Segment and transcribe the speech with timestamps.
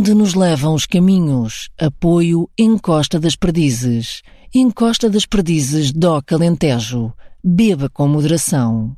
[0.00, 1.68] Onde nos levam os caminhos?
[1.78, 4.22] Apoio Encosta das Perdizes.
[4.54, 7.12] Encosta das Perdizes, DOC Alentejo.
[7.44, 8.96] Beba com moderação.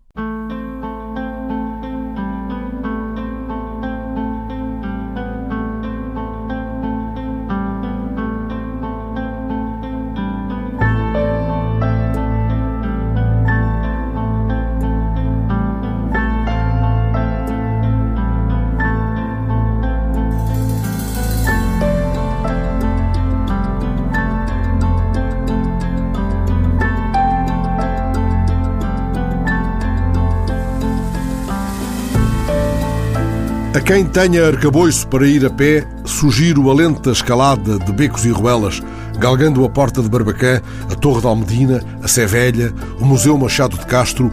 [33.84, 38.80] Quem tenha arcabouço para ir a pé, sugiro a lenta escalada de becos e ruelas,
[39.18, 43.76] galgando a Porta de Barbacã, a Torre de Almedina, a Sé Velha, o Museu Machado
[43.76, 44.32] de Castro,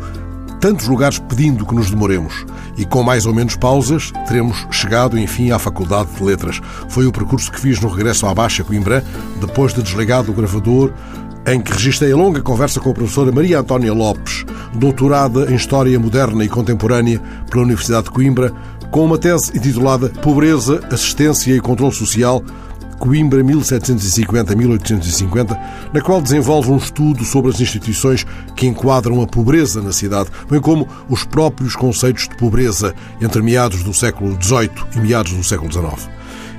[0.60, 2.46] tantos lugares pedindo que nos demoremos.
[2.78, 6.62] E com mais ou menos pausas, teremos chegado, enfim, à Faculdade de Letras.
[6.88, 9.04] Foi o percurso que fiz no regresso à Baixa Coimbra,
[9.42, 10.94] depois de desligado o gravador,
[11.48, 14.46] em que registrei a longa conversa com a professora Maria Antónia Lopes,
[14.76, 18.54] doutorada em História Moderna e Contemporânea pela Universidade de Coimbra,
[18.92, 22.44] com uma tese intitulada Pobreza, Assistência e Controle Social,
[22.98, 25.60] Coimbra 1750-1850,
[25.94, 30.60] na qual desenvolve um estudo sobre as instituições que enquadram a pobreza na cidade, bem
[30.60, 35.72] como os próprios conceitos de pobreza entre meados do século XVIII e meados do século
[35.72, 36.10] XIX.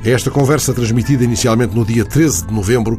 [0.03, 2.99] Esta conversa transmitida inicialmente no dia 13 de novembro,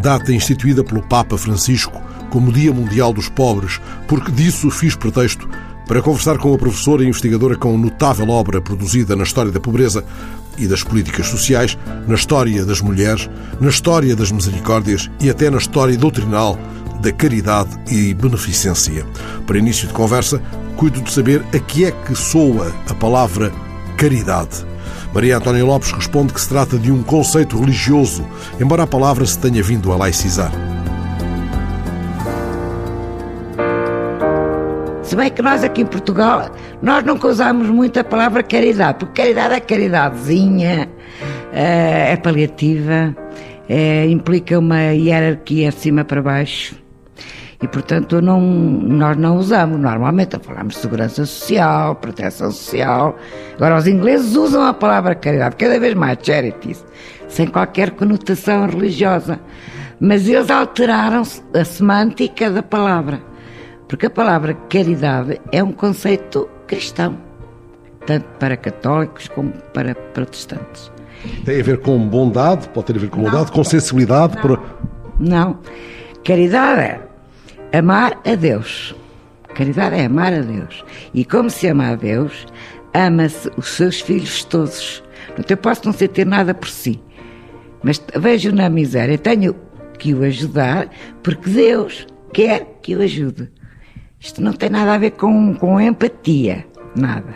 [0.00, 5.48] data instituída pelo Papa Francisco como Dia Mundial dos Pobres, porque disso fiz pretexto
[5.88, 10.04] para conversar com a professora e investigadora com notável obra produzida na história da pobreza
[10.58, 15.56] e das políticas sociais, na história das mulheres, na história das misericórdias e até na
[15.56, 16.58] história doutrinal
[17.00, 19.06] da caridade e beneficência.
[19.46, 20.42] Para início de conversa,
[20.76, 23.50] cuido de saber a que é que soa a palavra
[23.96, 24.66] caridade.
[25.14, 28.26] Maria Antónia Lopes responde que se trata de um conceito religioso,
[28.60, 30.52] embora a palavra se tenha vindo a laicizar.
[35.08, 36.50] Se bem que nós aqui em Portugal,
[36.82, 40.86] nós nunca usamos muito a palavra caridade, porque caridade é caridadezinha,
[41.50, 43.16] é paliativa,
[43.66, 46.76] é, implica uma hierarquia de cima para baixo.
[47.62, 49.80] E, portanto, não, nós não usamos.
[49.80, 53.16] Normalmente falamos de segurança social, proteção social.
[53.54, 56.84] Agora, os ingleses usam a palavra caridade, cada vez mais charities,
[57.28, 59.40] sem qualquer conotação religiosa.
[59.98, 61.22] Mas eles alteraram
[61.54, 63.26] a semântica da palavra.
[63.88, 67.18] Porque a palavra caridade é um conceito cristão,
[68.06, 70.92] tanto para católicos como para protestantes.
[71.44, 74.34] Tem a ver com bondade, pode ter a ver com bondade, Não, com sensibilidade.
[74.36, 74.42] não.
[74.42, 74.60] Por...
[75.18, 75.58] Não.
[76.24, 77.00] Caridade
[77.72, 78.94] é amar a Deus.
[79.54, 80.84] Caridade é amar a Deus.
[81.12, 82.46] E como se ama a Deus,
[82.94, 85.02] ama-se os seus filhos todos.
[85.28, 87.00] Portanto, eu posso não ser ter nada por si,
[87.82, 89.54] mas vejo na miséria, tenho
[89.98, 90.88] que o ajudar,
[91.22, 93.50] porque Deus quer que o ajude.
[94.20, 97.34] Isto não tem nada a ver com, com empatia, nada.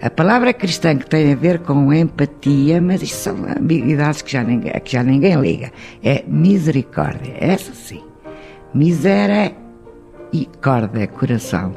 [0.00, 4.42] A palavra cristã que tem a ver com empatia, mas isto são ambiguidades que já
[4.42, 5.72] ninguém, que já ninguém liga.
[6.02, 8.02] É misericórdia, essa sim.
[8.74, 9.52] Misera
[10.32, 11.72] e corda, coração.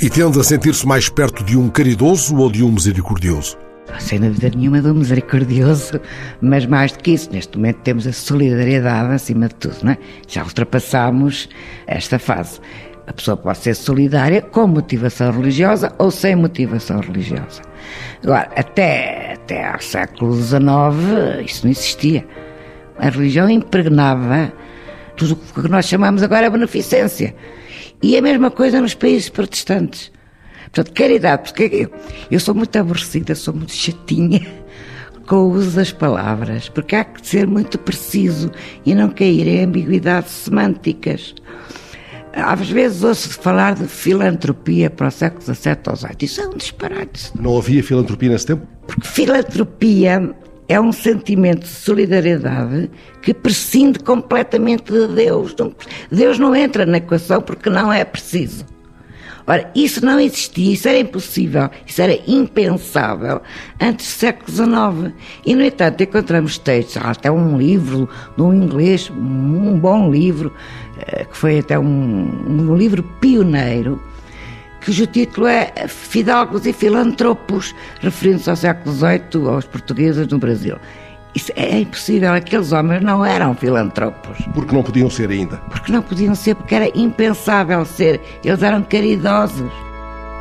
[0.00, 3.56] E tende a sentir-se mais perto de um caridoso ou de um misericordioso?
[4.00, 6.00] Sem dúvida nenhuma do misericordioso,
[6.40, 9.98] mas mais do que isso, neste momento temos a solidariedade acima de tudo, não é?
[10.26, 11.48] Já ultrapassámos
[11.86, 12.60] esta fase.
[13.06, 17.62] A pessoa pode ser solidária com motivação religiosa ou sem motivação religiosa.
[18.22, 22.26] Agora, até, até ao século XIX, isso não existia.
[22.98, 24.52] A religião impregnava
[25.16, 27.34] tudo o que nós chamamos agora de beneficência.
[28.02, 30.12] E a mesma coisa nos países protestantes.
[30.64, 31.88] Portanto, caridade, porque
[32.30, 34.46] eu, sou muito aborrecida, sou muito chatinha
[35.26, 38.50] com o uso das palavras, porque há que ser muito preciso
[38.84, 41.34] e não cair em ambiguidades semânticas.
[42.36, 46.16] Às vezes ouço falar de filantropia para o século XVII ou XVIII.
[46.22, 47.30] Isso é um disparate.
[47.40, 48.66] Não havia filantropia nesse tempo?
[48.86, 50.34] Porque filantropia
[50.68, 52.90] é um sentimento de solidariedade
[53.22, 55.54] que prescinde completamente de Deus.
[55.58, 55.72] Não-
[56.10, 58.64] Deus não entra na equação porque não é preciso.
[59.46, 63.40] Ora, isso não existia, isso era impossível, isso era impensável
[63.80, 65.14] antes do século XIX.
[65.44, 70.52] E, no entanto, encontramos textos, há até um livro de um inglês, um bom livro,
[70.98, 74.02] eh, que foi até um, um livro pioneiro,
[74.84, 80.76] cujo título é Fidalgos e Filantropos, referindo-se ao século XVIII, aos portugueses no Brasil.
[81.36, 84.38] Isso é impossível, aqueles homens não eram filantropos.
[84.54, 85.58] Porque não podiam ser ainda.
[85.68, 88.22] Porque não podiam ser, porque era impensável ser.
[88.42, 89.70] Eles eram caridosos.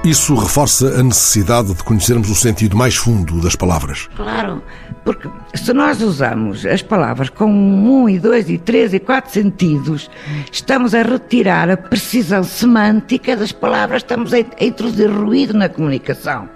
[0.06, 4.07] Isso reforça a necessidade de conhecermos o sentido mais fundo das palavras.
[4.15, 4.63] Claro,
[5.03, 10.09] Porque se nós usamos as palavras com um e dois e três e quatro sentidos,
[10.50, 16.48] estamos a retirar a precisão semântica das palavras, estamos a introduzir ruído na comunicação.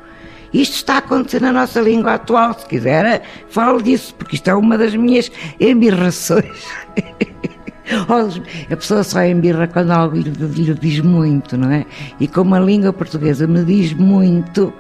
[0.54, 4.56] Isto está a acontecer na nossa língua atual, se quiser, falo disso, porque isto é
[4.56, 6.66] uma das minhas embirrações.
[8.72, 10.32] a pessoa só embirra quando algo lhe,
[10.74, 11.86] diz muito, não é?
[12.20, 14.74] E como a língua portuguesa me diz muito,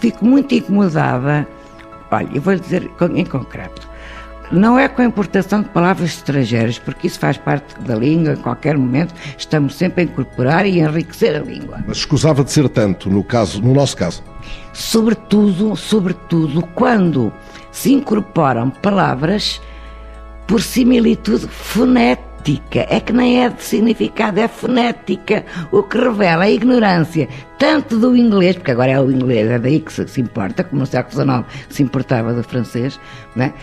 [0.00, 1.46] fico muito incomodada
[2.10, 3.88] Olha, eu vou dizer em concreto.
[4.50, 8.36] Não é com a importação de palavras estrangeiras, porque isso faz parte da língua, em
[8.36, 11.84] qualquer momento estamos sempre a incorporar e enriquecer a língua.
[11.86, 14.24] Mas escusava de ser tanto no, caso, no nosso caso?
[14.72, 17.32] Sobretudo, sobretudo quando
[17.70, 19.60] se incorporam palavras
[20.48, 22.30] por similitude fonética
[22.74, 28.16] é que nem é de significado, é fonética, o que revela a ignorância tanto do
[28.16, 31.22] inglês, porque agora é o inglês, é daí que se, se importa, como no século
[31.22, 32.98] XIX se importava do francês,
[33.36, 33.54] não é?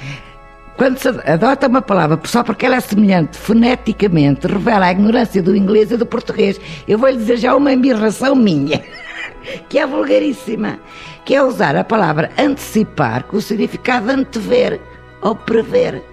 [0.77, 5.55] Quando se adota uma palavra só porque ela é semelhante foneticamente, revela a ignorância do
[5.55, 6.61] inglês e do português.
[6.87, 8.83] Eu vou lhe dizer já uma embirração minha,
[9.67, 10.79] que é vulgaríssima,
[11.25, 14.79] que é usar a palavra antecipar com o significado antever
[15.21, 16.03] ou prever.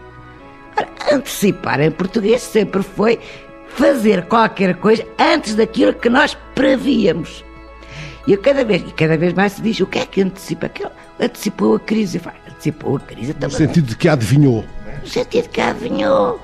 [1.12, 3.20] Antecipar em português sempre foi
[3.68, 7.44] fazer qualquer coisa antes daquilo que nós prevíamos.
[8.26, 10.66] E cada vez, e cada vez mais se diz o que é que antecipa?
[10.66, 10.90] Aquilo
[11.20, 12.18] antecipou a crise.
[12.64, 13.36] Antecipou a crise.
[13.38, 14.64] No sentido de que adivinhou.
[15.02, 16.40] No sentido de que adivinhou.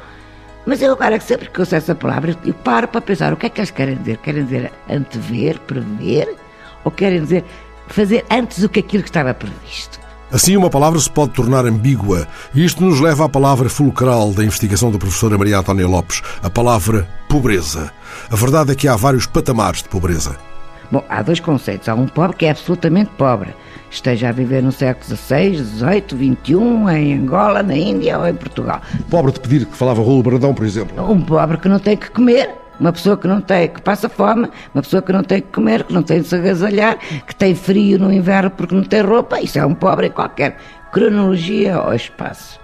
[0.67, 3.49] Mas eu agora, sempre que uso essa palavra, eu paro para pensar o que é
[3.49, 4.19] que eles querem dizer.
[4.19, 6.37] Querem dizer antever, prever?
[6.85, 7.45] Ou querem dizer
[7.89, 9.99] fazer antes do que aquilo que estava previsto?
[10.31, 14.45] Assim, uma palavra se pode tornar ambígua, e isto nos leva à palavra fulcral da
[14.45, 17.93] investigação da professora Maria Antónia Lopes, a palavra pobreza.
[18.31, 20.50] A verdade é que há vários patamares de pobreza.
[20.91, 21.89] Bom, há dois conceitos.
[21.89, 23.55] Há um pobre que é absolutamente pobre,
[23.91, 28.81] esteja a viver no século XVI, XVIII, XXI, em Angola, na Índia ou em Portugal.
[29.09, 31.11] Pobre de pedir, que falava Rolo Brandão, por exemplo.
[31.11, 32.51] Um pobre que não tem que comer,
[32.81, 35.85] uma pessoa que não tem, que passa fome, uma pessoa que não tem que comer,
[35.85, 39.41] que não tem de se agasalhar, que tem frio no inverno porque não tem roupa,
[39.41, 40.57] isso é um pobre em qualquer
[40.91, 42.59] cronologia ou espaço.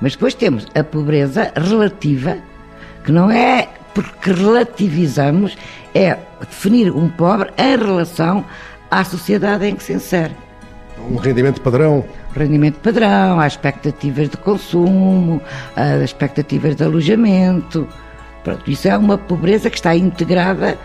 [0.00, 2.36] Mas depois temos a pobreza relativa,
[3.04, 5.56] que não é porque relativizamos,
[5.98, 8.44] é definir um pobre em relação
[8.90, 10.34] à sociedade em que se insere.
[11.10, 12.04] Um rendimento padrão.
[12.34, 15.42] Rendimento padrão, há expectativas de consumo,
[15.74, 17.88] há expectativas de alojamento.
[18.44, 20.78] Pronto, isso é uma pobreza que está integrada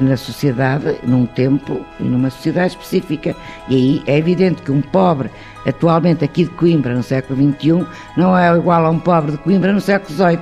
[0.00, 3.36] na sociedade, num tempo e numa sociedade específica.
[3.68, 5.30] E aí é evidente que um pobre,
[5.64, 7.86] atualmente aqui de Coimbra, no século XXI,
[8.16, 10.40] não é igual a um pobre de Coimbra no século XVIII,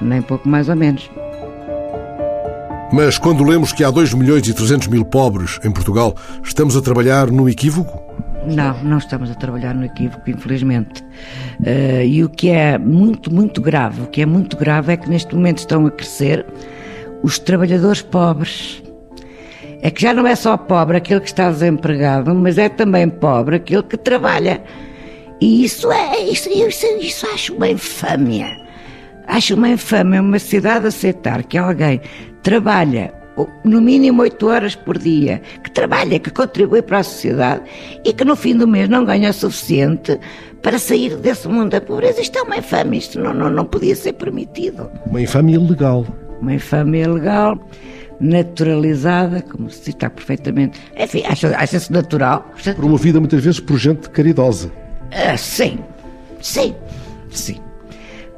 [0.00, 1.08] nem pouco mais ou menos.
[2.92, 6.82] Mas quando lemos que há 2 milhões e 300 mil pobres em Portugal, estamos a
[6.82, 8.02] trabalhar num equívoco?
[8.46, 11.02] Não, não estamos a trabalhar no equívoco, infelizmente.
[11.60, 15.08] Uh, e o que é muito, muito grave, o que é muito grave é que
[15.08, 16.44] neste momento estão a crescer
[17.22, 18.82] os trabalhadores pobres.
[19.82, 23.56] É que já não é só pobre aquele que está desempregado, mas é também pobre
[23.56, 24.62] aquele que trabalha.
[25.40, 28.69] E isso é, isso, isso, isso acho uma infâmia.
[29.30, 32.00] Acho uma infâmia uma cidade aceitar que alguém
[32.42, 33.14] trabalha
[33.62, 37.62] no mínimo 8 horas por dia, que trabalha, que contribui para a sociedade
[38.04, 40.18] e que no fim do mês não ganha o suficiente
[40.60, 42.20] para sair desse mundo da pobreza.
[42.20, 44.90] Isto é uma infâmia, isto não, não, não podia ser permitido.
[45.06, 46.04] Uma infâmia ilegal.
[46.42, 47.56] Uma infâmia ilegal,
[48.18, 50.80] naturalizada, como se está perfeitamente.
[50.98, 52.50] Enfim, acha-se acha natural.
[52.74, 54.72] Promovida muitas vezes por gente caridosa.
[55.12, 55.78] Ah, sim,
[56.40, 56.74] sim,
[57.30, 57.69] sim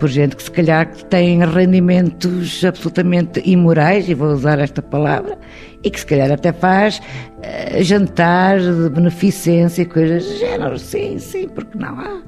[0.03, 5.39] por gente que se calhar tem rendimentos absolutamente imorais, e vou usar esta palavra,
[5.81, 10.77] e que se calhar até faz uh, jantar de beneficência e coisas do género.
[10.77, 12.21] Sim, sim, porque não há.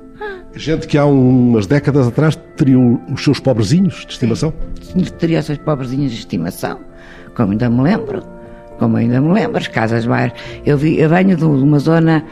[0.55, 4.55] Gente que há umas décadas atrás teriam os seus pobrezinhos de estimação?
[4.81, 6.79] Sim, teria os seus pobrezinhos de estimação,
[7.35, 8.23] como ainda me lembro.
[8.79, 10.33] Como ainda me lembro, as casas mais.
[10.65, 12.25] Eu, vi, eu venho de uma zona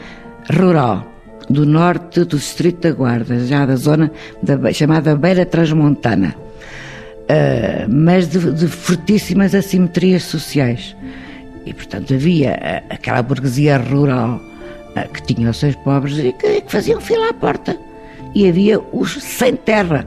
[0.57, 1.12] rural
[1.49, 8.29] do norte do Distrito da Guarda, já da zona da, chamada Beira Transmontana, uh, mas
[8.29, 10.95] de, de, fortíssimas assimetrias sociais.
[11.65, 14.41] E, portanto, havia uh, aquela burguesia rural
[14.95, 17.77] uh, que tinha os seus pobres e que, que faziam fila à porta.
[18.35, 20.05] E havia os sem terra,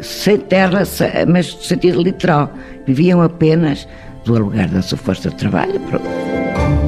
[0.00, 0.82] sem terra,
[1.26, 2.52] mas no sentido literal,
[2.86, 3.88] viviam apenas
[4.26, 5.80] do aluguer da sua força de trabalho.
[5.80, 6.85] Pronto.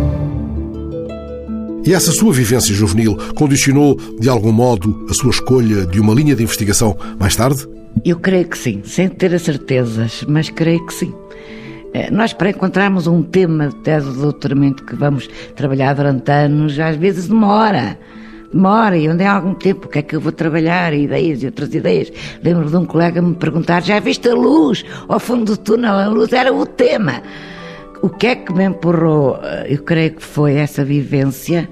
[1.85, 6.35] E essa sua vivência juvenil condicionou, de algum modo, a sua escolha de uma linha
[6.37, 7.67] de investigação mais tarde?
[8.05, 11.15] Eu creio que sim, sem ter as certezas, mas creio que sim.
[11.95, 16.79] Eh, nós, para encontrarmos um tema de tese de doutoramento que vamos trabalhar durante anos,
[16.79, 17.99] às vezes demora.
[18.53, 21.47] demora e onde há algum tempo, o que é que eu vou trabalhar, ideias e
[21.47, 22.13] outras ideias.
[22.43, 25.95] Lembro de um colega me perguntar, já viste a luz ao fundo do túnel?
[25.95, 27.23] A luz era o tema.
[28.03, 29.39] O que é que me empurrou?
[29.67, 31.69] Eu creio que foi essa vivência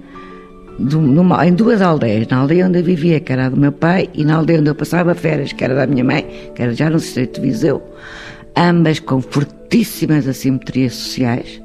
[0.79, 4.25] numa, em duas aldeias, na aldeia onde eu vivia, que era do meu pai, e
[4.25, 6.99] na aldeia onde eu passava férias, que era da minha mãe, que era já no
[6.99, 7.83] Distrito de Viseu,
[8.57, 11.63] ambas com fortíssimas assimetrias sociais.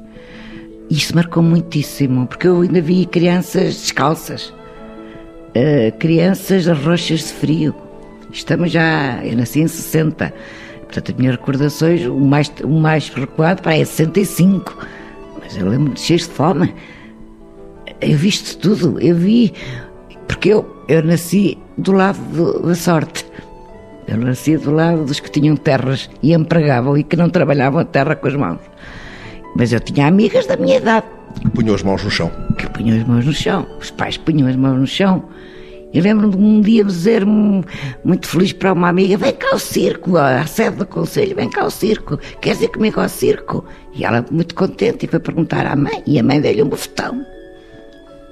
[0.88, 4.52] Isso marcou muitíssimo, porque eu ainda vi crianças descalças,
[5.56, 7.74] uh, crianças roxas de frio.
[8.30, 10.32] Estamos já, eu nasci em 60,
[10.92, 14.76] portanto as minhas recordações, o mais, o mais recuado para é 65,
[15.40, 16.74] mas eu lembro de cheios de fome
[18.02, 19.52] eu vi isto tudo, eu vi,
[20.26, 23.24] porque eu, eu nasci do lado do, da sorte.
[24.08, 27.84] Eu nasci do lado dos que tinham terras e empregavam e que não trabalhavam a
[27.84, 28.60] terra com as mãos.
[29.56, 31.06] Mas eu tinha amigas da minha idade.
[31.40, 32.30] Que punham as mãos no chão.
[32.58, 33.66] Que punham as mãos no chão.
[33.80, 35.24] Os pais punham as mãos no chão.
[35.92, 40.16] Eu lembro-me de um dia dizer muito feliz para uma amiga: vem cá ao circo,
[40.16, 43.64] à sede do conselho, vem cá ao circo, queres ir comigo ao circo?
[43.92, 47.24] E ela, muito contente, foi perguntar à mãe, e a mãe deu-lhe um bofetão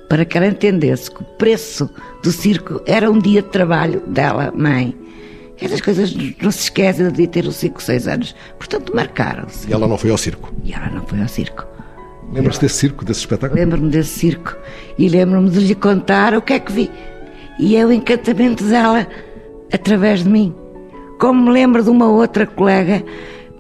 [0.09, 1.89] para que ela entendesse que o preço
[2.21, 4.93] do circo era um dia de trabalho dela, mãe.
[5.61, 6.13] Essas coisas
[6.43, 8.35] não se esquecem de ter os 5, 6 anos.
[8.59, 9.69] Portanto, marcaram-se.
[9.69, 10.53] E ela não foi ao circo?
[10.65, 11.65] E ela não foi ao circo.
[12.33, 13.61] Lembra-se desse circo, desse espetáculo?
[13.61, 14.57] Lembro-me desse circo.
[14.99, 16.91] E lembro-me de lhe contar o que é que vi.
[17.61, 19.07] E é o encantamento dela
[19.71, 20.55] através de mim.
[21.19, 23.05] Como me lembro de uma outra colega,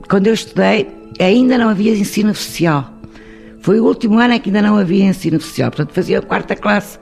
[0.08, 0.88] quando eu estudei,
[1.20, 2.90] ainda não havia ensino oficial.
[3.60, 6.56] Foi o último ano em que ainda não havia ensino oficial, portanto fazia a quarta
[6.56, 6.98] classe.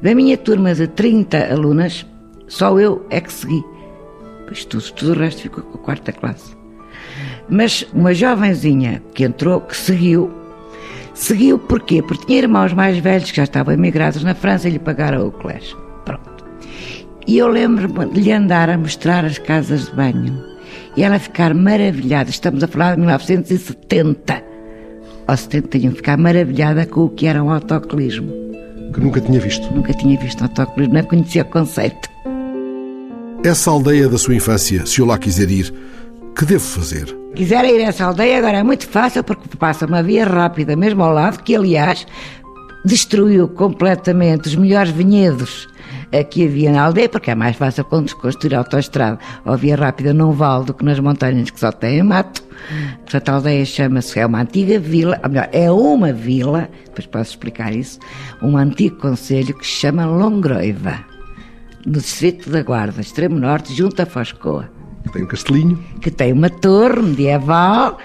[0.00, 2.06] Da minha turma de 30 alunas,
[2.46, 3.62] só eu é que segui.
[4.46, 6.56] Pois tudo, tudo o resto ficou com a quarta classe.
[7.46, 10.30] Mas uma jovenzinha que entrou, que seguiu,
[11.12, 12.02] seguiu porquê?
[12.02, 15.30] Porque tinha irmãos mais velhos que já estavam emigrados na França e lhe pagaram o
[15.30, 15.87] colégio.
[17.28, 20.42] E eu lembro-me de lhe andar a mostrar as casas de banho
[20.96, 22.30] e ela ficar maravilhada.
[22.30, 24.42] Estamos a falar de 1970
[25.26, 28.32] ao 71, ficar maravilhada com o que era um autocolismo.
[28.94, 29.70] Que nunca tinha visto?
[29.74, 32.08] Nunca tinha visto autocolismo, não conhecia o conceito.
[33.44, 35.70] Essa aldeia da sua infância, se eu lá quiser ir,
[36.34, 37.14] que devo fazer?
[37.34, 41.02] Quiser ir a essa aldeia, agora é muito fácil porque passa uma via rápida mesmo
[41.02, 42.06] ao lado, que aliás
[42.86, 45.68] destruiu completamente os melhores vinhedos
[46.22, 50.64] que havia na aldeia, porque é mais fácil construir autoestrada ou via rápida num vale
[50.64, 52.42] do que nas montanhas que só têm mato.
[53.00, 57.30] Portanto, a aldeia chama-se, é uma antiga vila, ou melhor, é uma vila, depois posso
[57.30, 57.98] explicar isso,
[58.42, 60.98] um antigo conselho que se chama Longroiva,
[61.86, 64.68] no distrito da Guarda, extremo norte, junto a Foscoa.
[65.04, 65.84] Que tem um castelinho.
[66.00, 67.98] Que tem uma torre medieval,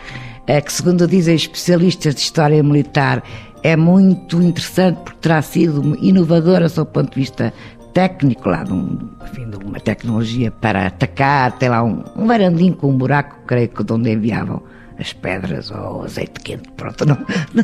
[0.47, 3.23] é, que segundo dizem especialistas de história militar,
[3.63, 7.53] é muito interessante porque terá sido inovadora do ponto de vista
[7.93, 12.75] técnico lá, de, um, enfim, de uma tecnologia para atacar, tem lá um, um varandinho
[12.75, 14.61] com um buraco, creio que de onde enviavam
[14.99, 17.17] as pedras ou azeite quente, pronto, não,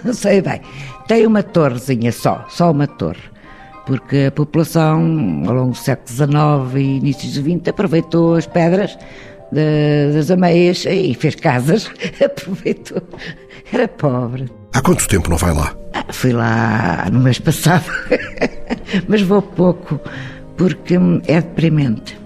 [0.04, 0.62] não sei bem.
[1.08, 3.22] Tem uma torrezinha só, só uma torre,
[3.86, 8.98] porque a população ao longo do século XIX e inícios do XX aproveitou as pedras
[9.52, 11.90] de, das ameias e fez casas,
[12.24, 13.02] aproveitou,
[13.72, 14.59] era pobre.
[14.74, 15.74] Há quanto tempo não vai lá?
[15.94, 17.86] Ah, fui lá no mês passado,
[19.08, 20.00] mas vou pouco,
[20.56, 20.96] porque
[21.28, 22.18] é deprimente.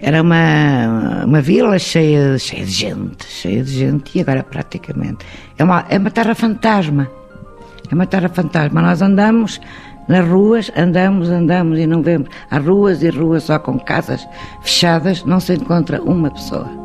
[0.00, 5.24] Era uma, uma vila cheia, cheia de gente, cheia de gente, e agora praticamente.
[5.56, 7.08] É uma, é uma terra fantasma.
[7.88, 8.82] É uma terra fantasma.
[8.82, 9.60] Nós andamos
[10.08, 12.28] nas ruas, andamos, andamos e não vemos.
[12.50, 14.26] Há ruas e ruas só com casas
[14.62, 16.81] fechadas, não se encontra uma pessoa.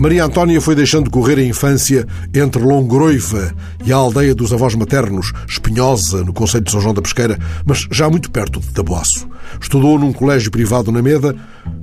[0.00, 3.54] Maria Antónia foi deixando correr a infância entre Longroiva
[3.84, 7.86] e a aldeia dos avós maternos, Espinhosa, no Conselho de São João da Pesqueira, mas
[7.90, 9.28] já muito perto de Taboaço.
[9.60, 11.36] Estudou num colégio privado na Meda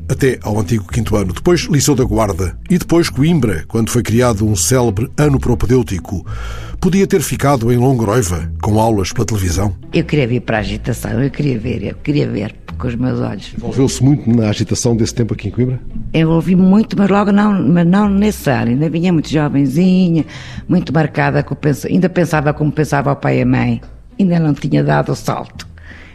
[0.09, 1.31] até ao antigo quinto ano.
[1.31, 6.25] Depois Liceu da Guarda e depois Coimbra, quando foi criado um célebre ano propedêutico.
[6.81, 9.75] Podia ter ficado em Longroiva, com aulas pela televisão?
[9.93, 13.19] Eu queria vir para a agitação, eu queria ver, eu queria ver com os meus
[13.19, 13.53] olhos.
[13.57, 15.79] Envolveu-se muito na agitação desse tempo aqui em Coimbra?
[16.13, 18.71] Envolvi muito, mas logo não, mas não nesse ano.
[18.71, 20.25] Ainda vinha muito jovenzinha,
[20.67, 21.55] muito marcada, com,
[21.89, 23.81] ainda pensava como pensava o pai e a mãe.
[24.19, 25.67] Ainda não tinha dado o salto.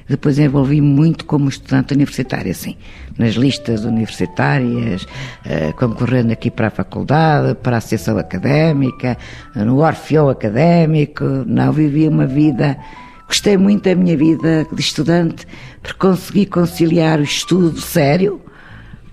[0.08, 2.76] Depois envolvi muito como estudante universitário, assim,
[3.16, 5.06] nas listas universitárias,
[5.44, 9.16] eh, concorrendo aqui para a faculdade, para a associação académica,
[9.54, 11.24] no Orfeu académico.
[11.46, 12.76] Não, vivi uma vida
[13.32, 15.46] Gostei muito da minha vida de estudante,
[15.80, 18.38] porque consegui conciliar o estudo sério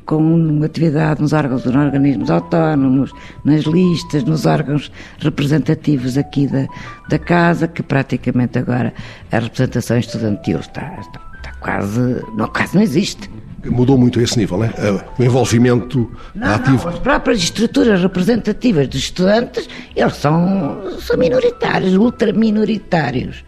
[0.05, 3.13] com atividade nos órgãos, nos organismos autónomos,
[3.45, 6.67] nas listas, nos órgãos representativos aqui da,
[7.07, 8.93] da casa, que praticamente agora
[9.31, 13.31] a representação estudantil está, está, está quase, não, quase não existe.
[13.63, 14.73] Mudou muito esse nível, né?
[15.17, 16.83] O envolvimento não, ativo.
[16.83, 23.47] Não, as próprias estruturas representativas dos estudantes, eles são, são minoritários, ultraminoritários.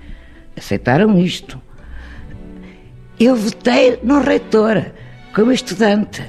[0.56, 1.62] Aceitaram isto.
[3.20, 4.92] Eu votei no reitor,
[5.34, 6.24] como estudante.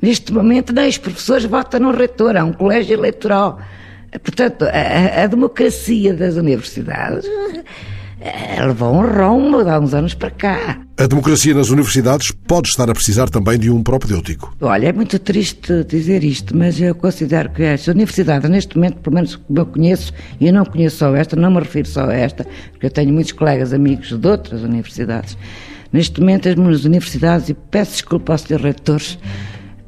[0.00, 3.60] Neste momento, nem os professores votam no reitor, há um colégio eleitoral.
[4.22, 7.28] Portanto, a, a democracia das universidades
[8.66, 10.80] levou um rombo de há uns anos para cá.
[10.96, 14.54] A democracia nas universidades pode estar a precisar também de um propedêutico.
[14.60, 19.14] Olha, é muito triste dizer isto, mas eu considero que as universidades, neste momento, pelo
[19.14, 22.14] menos como eu conheço, e eu não conheço só esta, não me refiro só a
[22.14, 25.38] esta, porque eu tenho muitos colegas amigos de outras universidades.
[25.92, 29.18] Neste momento, as minhas universidades, e peço desculpa aos seus reitores,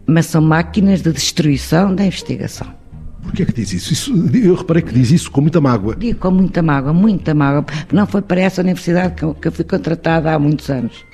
[0.07, 2.80] mas são máquinas de destruição da investigação.
[3.23, 3.93] Porquê é que diz isso?
[3.93, 4.37] isso?
[4.37, 5.95] Eu reparei que diz isso com muita mágoa.
[5.97, 7.65] Digo com muita mágoa, muita mágoa.
[7.93, 11.05] Não foi para essa universidade que eu, que eu fui contratada há muitos anos.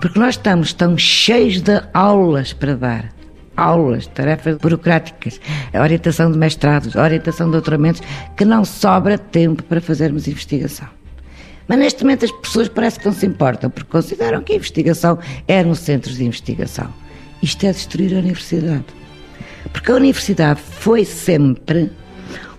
[0.00, 3.12] Porque nós estamos tão cheios de aulas para dar.
[3.56, 5.38] Aulas, tarefas burocráticas,
[5.74, 8.02] orientação de mestrados, orientação de doutoramentos,
[8.36, 10.88] que não sobra tempo para fazermos investigação.
[11.68, 15.18] Mas neste momento as pessoas parece que não se importam, porque consideram que a investigação
[15.46, 16.88] é nos centros de investigação.
[17.42, 18.99] Isto é destruir a universidade.
[19.72, 21.90] Porque a universidade foi sempre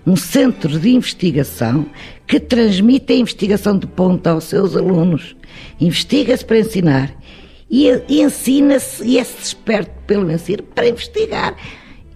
[0.06, 1.86] um centro de investigação
[2.26, 5.36] que transmite a investigação de ponta aos seus alunos.
[5.80, 7.14] Investiga-se para ensinar
[7.70, 11.54] e, ensina-se e é-se desperto pelo ensino para investigar.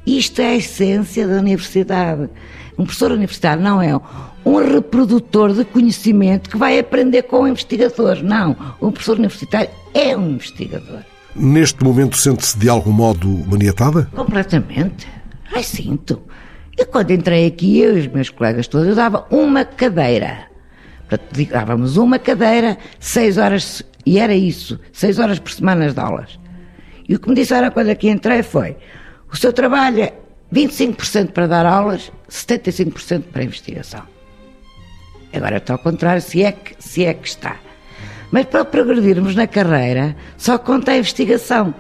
[0.06, 2.28] Isto é a essência da universidade.
[2.78, 3.98] Um professor universitário não é
[4.44, 8.22] um reprodutor de conhecimento que vai aprender com o investigador.
[8.22, 8.56] Não.
[8.80, 11.00] Um professor universitário é um investigador.
[11.38, 14.08] Neste momento sente-se de algum modo maniatada?
[14.14, 15.06] Completamente.
[15.54, 16.22] Ai, sinto.
[16.76, 20.46] Eu quando entrei aqui, eu e os meus colegas todos, eu dava uma cadeira.
[21.08, 26.38] Portanto, dávamos uma cadeira, seis horas, e era isso, seis horas por semana de aulas.
[27.08, 28.76] E o que me disseram quando aqui entrei foi,
[29.30, 30.14] o seu trabalho é
[30.52, 34.02] 25% para dar aulas, 75% para investigação.
[35.32, 37.56] Agora está ao contrário, se é que, se é que está.
[38.30, 41.74] Mas para progredirmos na carreira, só conta a investigação.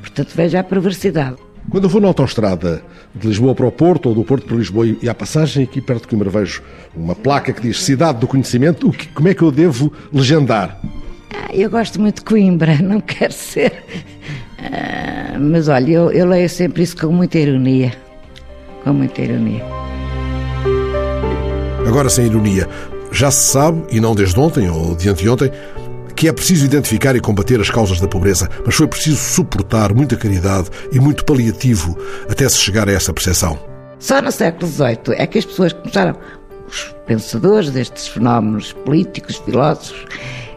[0.00, 1.36] Portanto, veja a perversidade.
[1.70, 2.82] Quando eu vou na autoestrada
[3.14, 6.02] de Lisboa para o Porto ou do Porto para Lisboa e à passagem aqui perto
[6.02, 6.62] de Coimbra vejo
[6.94, 10.78] uma placa que diz Cidade do Conhecimento, o que, como é que eu devo legendar?
[11.32, 13.72] Ah, eu gosto muito de Coimbra, não quero ser.
[14.58, 17.92] Ah, mas olha, eu, eu leio sempre isso com muita ironia.
[18.82, 19.64] Com muita ironia.
[21.86, 22.68] Agora, sem ironia,
[23.12, 25.50] já se sabe, e não desde ontem ou de anteontem,
[26.22, 30.14] que é preciso identificar e combater as causas da pobreza, mas foi preciso suportar muita
[30.14, 31.98] caridade e muito paliativo
[32.30, 33.58] até se chegar a essa percepção.
[33.98, 36.16] Só no século XVIII é que as pessoas começaram,
[36.68, 40.06] os pensadores destes fenómenos políticos, filósofos,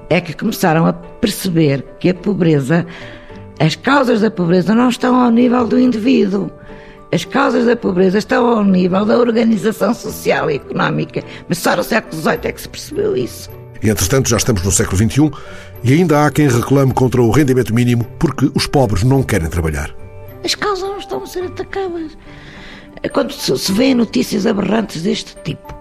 [0.08, 2.86] é que começaram a perceber que a pobreza,
[3.60, 6.52] as causas da pobreza não estão ao nível do indivíduo.
[7.12, 11.24] As causas da pobreza estão ao nível da organização social e económica.
[11.50, 13.65] Mas só no século XVIII é que se percebeu isso.
[13.86, 15.32] E, entretanto, já estamos no século XXI
[15.84, 19.96] e ainda há quem reclame contra o rendimento mínimo porque os pobres não querem trabalhar.
[20.44, 22.18] As causas não estão a ser atacadas.
[23.14, 25.72] Quando se vê notícias aberrantes deste tipo,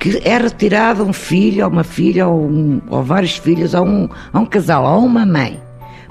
[0.00, 4.08] que é retirado um filho, ou uma filha, ou, um, ou vários filhos, a um,
[4.32, 5.62] a um casal, a uma mãe,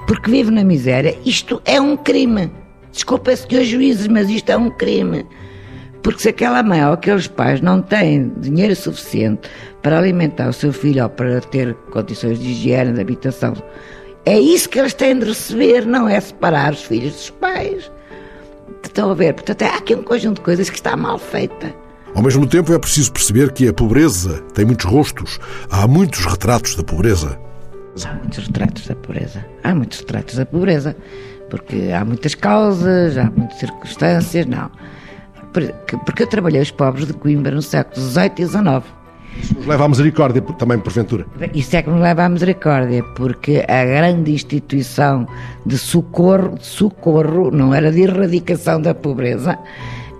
[0.06, 2.50] porque vive na miséria, isto é um crime.
[2.90, 5.26] Desculpa, senhores juízes, mas isto é um crime.
[6.02, 9.48] Porque se aquela mãe ou aqueles pais não têm dinheiro suficiente
[9.82, 13.54] para alimentar o seu filho ou para ter condições de higiene, de habitação,
[14.24, 17.90] é isso que eles têm de receber, não é separar os filhos dos pais.
[18.82, 19.34] Estão a ver?
[19.34, 21.72] Portanto, há aqui um conjunto de coisas que está mal feita.
[22.14, 25.38] Ao mesmo tempo, é preciso perceber que a pobreza tem muitos rostos.
[25.70, 27.38] Há muitos retratos da pobreza.
[28.04, 29.44] Há muitos retratos da pobreza.
[29.64, 30.96] Há muitos retratos da pobreza.
[31.48, 34.70] Porque há muitas causas, há muitas circunstâncias, não.
[35.52, 39.02] Porque eu trabalhei os pobres de Coimbra no século XVIII e XIX.
[39.40, 41.26] Isso nos leva à misericórdia também, porventura.
[41.54, 45.26] Isso é que nos leva à misericórdia, porque a grande instituição
[45.64, 49.58] de socorro, de socorro, não era de erradicação da pobreza,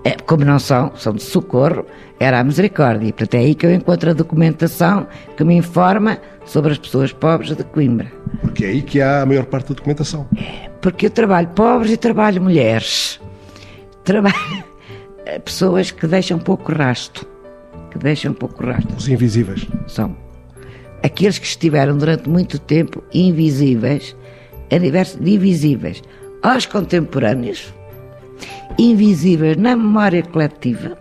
[0.03, 1.85] é, como não são, são de socorro,
[2.19, 3.07] era a misericórdia.
[3.07, 7.13] E, portanto, é aí que eu encontro a documentação que me informa sobre as pessoas
[7.13, 8.11] pobres de Coimbra.
[8.41, 10.27] Porque é aí que há a maior parte da documentação.
[10.35, 13.19] É, porque eu trabalho pobres e trabalho mulheres.
[14.03, 14.72] Trabalho
[15.43, 17.25] pessoas que deixam pouco rasto.
[17.91, 18.93] Que deixam pouco rasto.
[18.95, 19.67] Os invisíveis.
[19.87, 20.15] São.
[21.03, 24.15] Aqueles que estiveram durante muito tempo invisíveis,
[24.71, 26.01] a diversos, divisíveis,
[26.41, 27.73] aos contemporâneos,
[28.77, 30.97] invisíveis na memória coletiva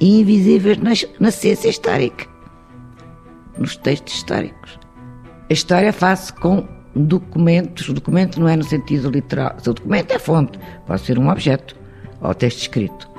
[0.00, 2.26] e invisíveis na, na ciência histórica,
[3.58, 4.78] nos textos históricos.
[5.48, 10.18] A história faz com documentos, o documento não é no sentido literal, o documento é
[10.18, 11.76] fonte, pode ser um objeto
[12.20, 13.09] ou texto escrito.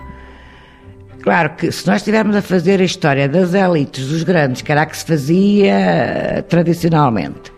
[1.21, 4.81] Claro que se nós estivermos a fazer a história das elites, dos grandes, que era
[4.81, 7.53] a que se fazia eh, tradicionalmente,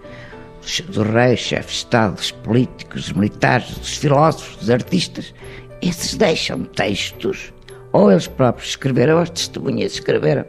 [0.90, 5.34] dos reis, chefes de Estado, dos políticos, dos militares, dos filósofos, dos artistas,
[5.82, 7.54] esses deixam textos,
[7.94, 10.44] ou eles próprios escreveram, ou as testemunhas escreveram.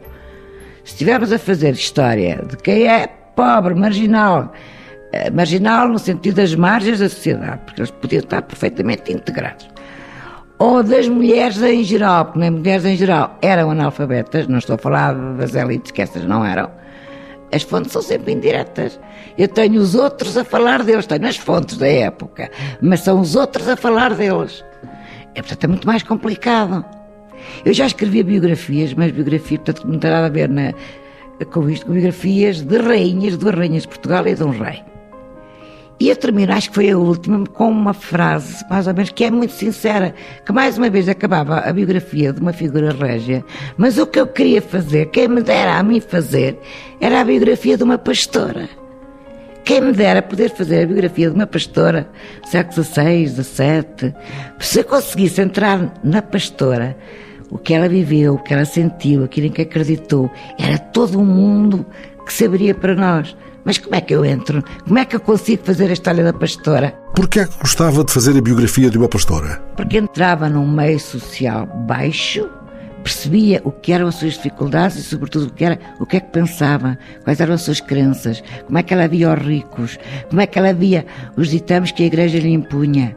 [0.83, 4.51] Se estivermos a fazer história de quem é pobre, marginal,
[5.13, 9.69] eh, marginal no sentido das margens da sociedade, porque eles podiam estar perfeitamente integrados
[10.57, 14.77] ou das mulheres em geral, porque nem mulheres em geral eram analfabetas, não estou a
[14.77, 16.69] falar das elites, que essas não eram.
[17.51, 18.99] As fontes são sempre indiretas.
[19.37, 22.49] Eu tenho os outros a falar deles, tenho as fontes da época,
[22.81, 24.63] mas são os outros a falar deles.
[25.35, 26.83] É, portanto, é muito mais complicado.
[27.63, 30.73] Eu já escrevi biografias, mas biografias, portanto, não tem nada a ver na,
[31.51, 34.83] com isto, com biografias de rainhas, de duas rainhas de Portugal e de um rei.
[35.99, 39.23] E eu termino, acho que foi a última, com uma frase, mais ou menos, que
[39.23, 40.13] é muito sincera,
[40.45, 43.45] que mais uma vez acabava a biografia de uma figura régia,
[43.77, 46.59] mas o que eu queria fazer, quem me dera a mim fazer,
[46.99, 48.67] era a biografia de uma pastora.
[49.63, 52.07] Quem me dera poder fazer a biografia de uma pastora,
[52.45, 54.13] século XVI, XVII,
[54.59, 56.95] se eu conseguisse entrar na pastora,
[57.49, 60.29] o que ela viveu, o que ela sentiu, aquilo em que acreditou,
[60.59, 61.85] era todo um mundo
[62.25, 63.35] que se abria para nós.
[63.65, 64.63] Mas como é que eu entro?
[64.85, 66.91] Como é que eu consigo fazer a história da pastora?
[67.15, 69.59] Porquê é que gostava de fazer a biografia de uma pastora?
[69.75, 72.47] Porque entrava num meio social baixo,
[73.03, 76.19] percebia o que eram as suas dificuldades e, sobretudo, o que, era, o que é
[76.19, 79.97] que pensava, quais eram as suas crenças, como é que ela via os ricos,
[80.29, 81.03] como é que ela via
[81.35, 83.15] os ditames que a igreja lhe impunha.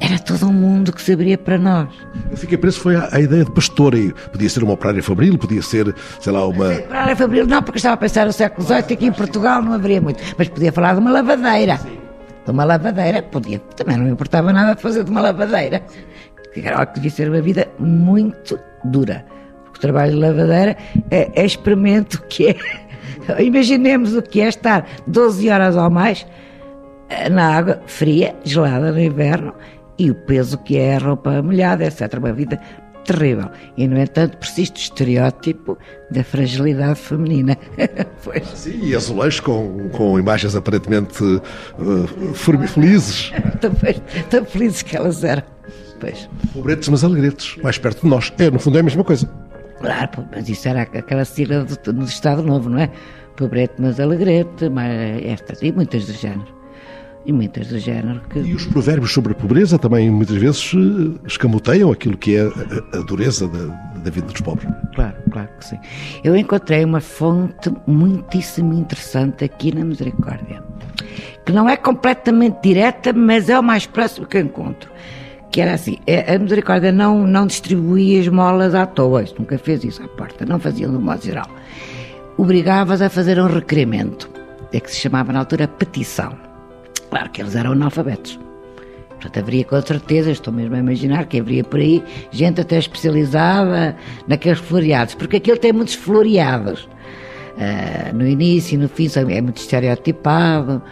[0.00, 1.88] Era todo um mundo que se abria para nós.
[2.30, 3.94] Eu fiquei preso foi a, a ideia de pastor.
[3.94, 6.72] E podia ser uma operária fabril, podia ser, sei lá, uma...
[6.72, 10.00] Operária fabril não, porque estava a pensar no século XVIII aqui em Portugal não haveria
[10.00, 10.22] muito.
[10.36, 11.78] Mas podia falar de uma lavadeira.
[12.44, 13.58] De uma lavadeira, podia.
[13.76, 15.82] Também não me importava nada de fazer de uma lavadeira.
[16.56, 19.24] Era que devia ser uma vida muito dura.
[19.74, 20.76] O trabalho de lavadeira
[21.10, 22.56] é, é experimento que é...
[23.42, 26.26] Imaginemos o que é estar 12 horas ou mais
[27.08, 29.54] eh, na água fria, gelada no inverno
[29.98, 32.14] e o peso que é a roupa molhada, etc.
[32.18, 32.60] Uma vida
[33.04, 33.50] terrível.
[33.76, 35.78] E, no entanto, persiste o estereótipo
[36.10, 37.56] da fragilidade feminina.
[38.24, 38.46] pois.
[38.54, 42.34] Sim, e azulejos com, com imagens aparentemente uh,
[42.66, 43.32] felizes.
[43.60, 43.72] tão,
[44.30, 45.42] tão felizes que elas eram.
[46.00, 46.28] Pois.
[46.52, 48.32] Pobretes, mas alegretes, mais perto de nós.
[48.38, 49.30] É, no fundo, é a mesma coisa.
[49.80, 52.90] Claro, mas isso era aquela sigla do, do Estado Novo, não é?
[53.36, 56.53] Pobrete, mas alegrete, mas estas, e muitas do género
[57.26, 58.20] e muitas do género.
[58.28, 58.40] Que...
[58.40, 62.98] E os provérbios sobre a pobreza também muitas vezes eh, escamoteiam aquilo que é a,
[62.98, 63.66] a dureza da,
[63.98, 64.70] da, vida dos pobres.
[64.94, 65.78] Claro, claro que sim.
[66.22, 70.62] Eu encontrei uma fonte muitíssimo interessante aqui na Misericórdia,
[71.44, 74.90] que não é completamente direta, mas é o mais próximo que encontro.
[75.50, 79.84] Que era assim, é, a Misericórdia não, não distribuía esmolas à toa, isso nunca fez
[79.84, 81.48] isso à porta, não fazia no modo geral.
[82.36, 84.28] Obrigava-as a fazer um requerimento,
[84.72, 86.53] é que se chamava na altura petição
[87.14, 88.40] Claro que eles eram analfabetos.
[89.08, 93.96] Portanto, haveria com certeza, estou mesmo a imaginar que haveria por aí gente até especializada
[94.26, 96.88] naqueles floreados, porque aquilo tem muitos floreados.
[97.54, 100.82] Uh, no início e no fim é muito estereotipado,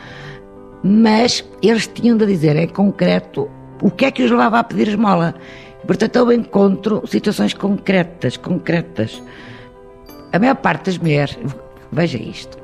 [0.85, 3.51] mas eles tinham de dizer em concreto
[3.83, 5.35] o que é que os levava a pedir esmola.
[5.85, 9.21] Portanto, eu encontro situações concretas, concretas.
[10.33, 11.37] A maior parte das mulheres,
[11.91, 12.63] veja isto,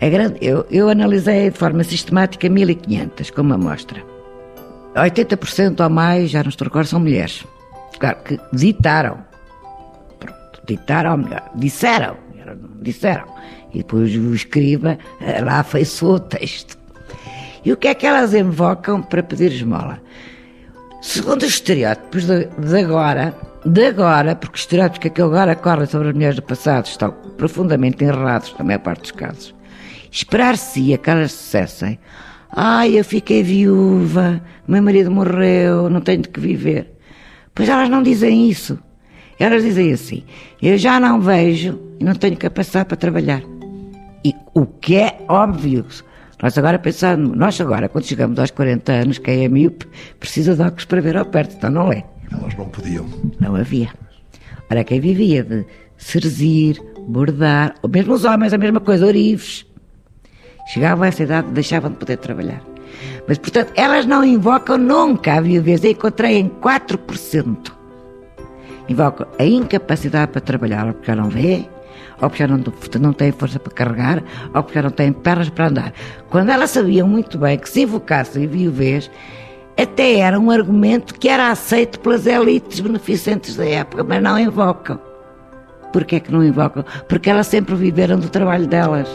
[0.00, 4.02] Grande, eu, eu analisei de forma sistemática 1500 como amostra.
[4.94, 7.44] 80% ou mais, já estou recordando, são mulheres.
[7.98, 9.18] Claro que ditaram.
[10.18, 12.16] Pronto, ditaram, melhor, disseram.
[12.80, 13.24] Disseram.
[13.74, 16.78] E depois o escriba eh, lá afeiçoou o texto.
[17.64, 20.00] E o que é que elas invocam para pedir esmola?
[21.02, 23.34] Segundo os estereótipos de, de agora,
[23.64, 28.02] de agora, porque os estereótipos que agora correm sobre as mulheres do passado estão profundamente
[28.04, 29.57] errados, na maior parte dos casos.
[30.10, 31.98] Esperar-se-ia que elas dissessem:
[32.50, 36.98] Ai, eu fiquei viúva, meu marido morreu, não tenho de que viver.
[37.54, 38.78] Pois elas não dizem isso.
[39.38, 40.24] Elas dizem assim:
[40.60, 43.42] Eu já não vejo e não tenho capacidade para trabalhar.
[44.24, 45.84] E o que é óbvio.
[46.40, 49.88] Nós agora pensamos, nós agora, quando chegamos aos 40 anos, quem é míope
[50.20, 52.04] precisa de óculos para ver ao perto, então não é.
[52.30, 53.06] Elas não podiam.
[53.40, 53.90] Não havia.
[54.70, 55.66] Ora, quem vivia de
[55.96, 59.66] serzir, bordar, ou mesmo os homens, a mesma coisa, orives,
[60.68, 62.60] Chegavam a essa idade deixavam de poder trabalhar.
[63.26, 65.82] Mas, portanto, elas não invocam nunca a viuvez.
[65.82, 67.72] Eu encontrei em 4%.
[68.86, 71.66] Invocam a incapacidade para trabalhar, porque já não vê,
[72.20, 72.62] ou porque já não,
[73.00, 74.22] não têm força para carregar,
[74.54, 75.92] ou porque já não têm pernas para andar.
[76.28, 79.10] Quando elas sabiam muito bem que se invocassem viuvez,
[79.74, 85.00] até era um argumento que era aceito pelas elites beneficentes da época, mas não invocam.
[85.94, 86.84] Porquê é que não invocam?
[87.08, 89.08] Porque elas sempre viveram do trabalho delas.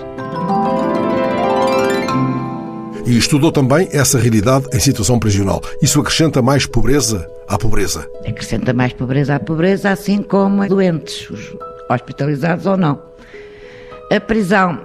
[3.06, 5.62] E estudou também essa realidade em situação prisional.
[5.82, 8.10] Isso acrescenta mais pobreza à pobreza?
[8.26, 11.28] Acrescenta mais pobreza à pobreza, assim como doentes,
[11.90, 13.02] hospitalizados ou não.
[14.10, 14.80] A prisão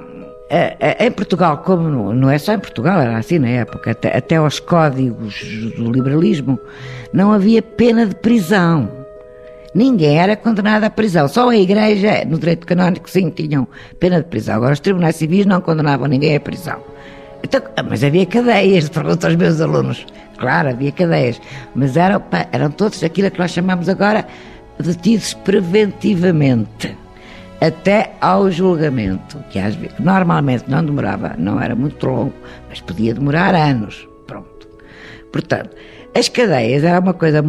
[0.98, 4.58] em Portugal, como não é só em Portugal, era assim na época, até, até aos
[4.58, 5.42] códigos
[5.76, 6.58] do liberalismo,
[7.12, 8.90] não havia pena de prisão.
[9.74, 11.28] Ninguém era condenado à prisão.
[11.28, 13.68] Só a Igreja, no direito canónico, sim, tinham
[14.00, 14.56] pena de prisão.
[14.56, 16.82] Agora, os tribunais civis não condenavam ninguém à prisão.
[17.42, 20.06] Então, mas havia cadeias, pergunto aos meus alunos.
[20.38, 21.40] Claro, havia cadeias.
[21.74, 22.22] Mas eram,
[22.52, 24.26] eram todos aquilo que nós chamamos agora
[24.78, 26.96] detidos preventivamente.
[27.60, 32.32] Até ao julgamento, que às vezes, normalmente não demorava, não era muito longo,
[32.68, 34.08] mas podia demorar anos.
[34.28, 34.68] Pronto.
[35.32, 35.74] Portanto,
[36.14, 37.42] as cadeias era uma coisa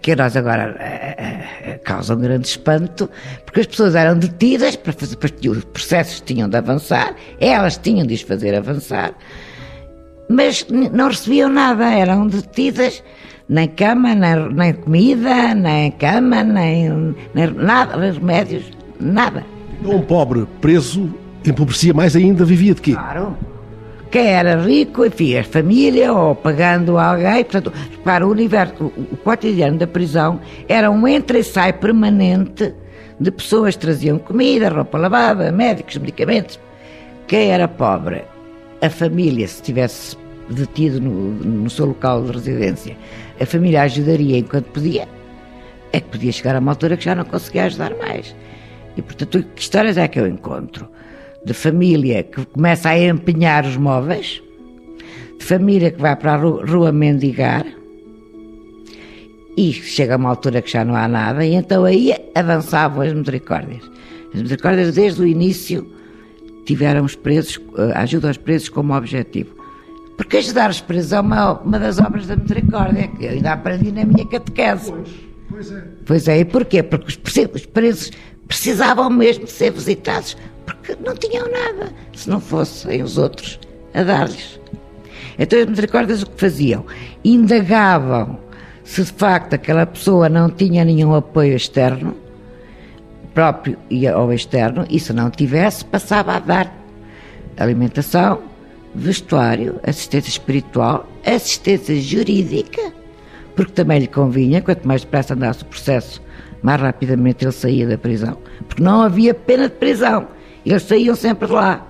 [0.00, 3.10] que nós agora eh, eh, eh, causam grande espanto,
[3.44, 5.16] porque as pessoas eram detidas para fazer,
[5.48, 9.12] os processos tinham de avançar, elas tinham de os fazer avançar,
[10.28, 13.02] mas não recebiam nada, eram detidas,
[13.48, 18.64] nem cama, nem, nem comida, nem cama, nem, nem nada, remédios,
[18.98, 19.44] nada.
[19.84, 21.12] Um pobre preso
[21.44, 22.92] empobrecia mais ainda, vivia de quê?
[22.94, 23.36] Claro
[24.14, 27.42] quem era rico, enfim, a família ou pagando alguém.
[27.42, 27.72] Portanto,
[28.04, 32.72] para o universo, o, cotidiano da prisão era um entra e sai permanente
[33.18, 36.60] de pessoas que traziam comida, roupa lavada, médicos, medicamentos.
[37.26, 38.22] Quem era pobre,
[38.80, 40.16] a família, se estivesse
[40.48, 42.96] detido no, no seu local de residência,
[43.40, 45.08] a família ajudaria enquanto podia,
[45.92, 48.32] é que podia chegar a uma altura que já não conseguia ajudar mais.
[48.96, 50.88] E, portanto, que histórias é que eu encontro?
[51.44, 54.42] De família que começa a empenhar os móveis,
[55.38, 57.66] de família que vai para a rua mendigar,
[59.56, 63.12] e chega a uma altura que já não há nada, e então aí avançavam as
[63.12, 63.82] misericórdias.
[64.34, 65.86] As misericórdias, desde o início,
[66.64, 67.60] tiveram os presos,
[67.94, 69.54] a ajuda aos presos como objetivo.
[70.16, 73.92] Porque ajudar os presos é uma, uma das obras da misericórdia, que eu ainda aprendi
[73.92, 74.90] na minha catequese.
[74.90, 75.10] Pois,
[75.50, 75.84] pois é.
[76.06, 76.82] Pois é, e porquê?
[76.82, 77.06] Porque
[77.54, 78.10] os presos
[78.48, 80.36] precisavam mesmo de ser visitados
[80.84, 83.58] porque não tinham nada se não fossem os outros
[83.94, 84.60] a dar-lhes.
[85.38, 86.84] Então as misericórdias o que faziam?
[87.24, 88.38] Indagavam
[88.84, 92.14] se de facto aquela pessoa não tinha nenhum apoio externo,
[93.32, 93.78] próprio
[94.16, 96.72] ou externo, e se não tivesse, passava a dar
[97.56, 98.42] alimentação,
[98.94, 102.92] vestuário, assistência espiritual, assistência jurídica,
[103.56, 106.20] porque também lhe convinha, quanto mais depressa andasse o processo,
[106.62, 108.36] mais rapidamente ele saía da prisão.
[108.68, 110.28] Porque não havia pena de prisão.
[110.64, 111.86] Eles saíam sempre lá,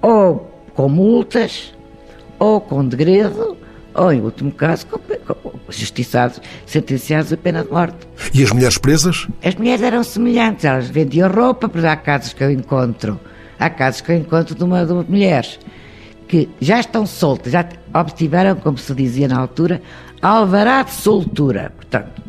[0.00, 1.72] ou com multas,
[2.38, 3.56] ou com degredo,
[3.94, 7.96] ou, em último caso, com, com justiçados, sentenciados a pena de morte.
[8.34, 9.28] E as mulheres presas?
[9.44, 13.20] As mulheres eram semelhantes, elas vendiam roupa, porque há casos que eu encontro,
[13.58, 15.58] há casos que eu encontro de uma, de uma mulheres
[16.26, 19.82] que já estão soltas, já obtiveram, como se dizia na altura,
[20.22, 21.72] alvará de soltura.
[21.76, 22.22] Portanto,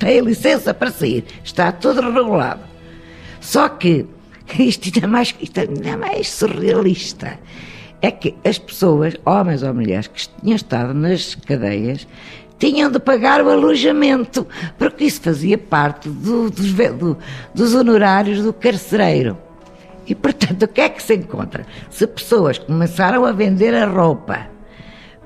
[0.00, 2.62] têm licença para sair, está tudo regulado.
[3.40, 4.04] Só que
[4.58, 7.38] isto ainda é mais, isto ainda é mais surrealista.
[8.00, 12.06] É que as pessoas, homens ou mulheres, que tinham estado nas cadeias,
[12.58, 14.46] tinham de pagar o alojamento,
[14.78, 17.18] porque isso fazia parte do, dos, do,
[17.54, 19.36] dos honorários do carcereiro.
[20.06, 21.66] E, portanto, o que é que se encontra?
[21.90, 24.46] Se pessoas começaram a vender a roupa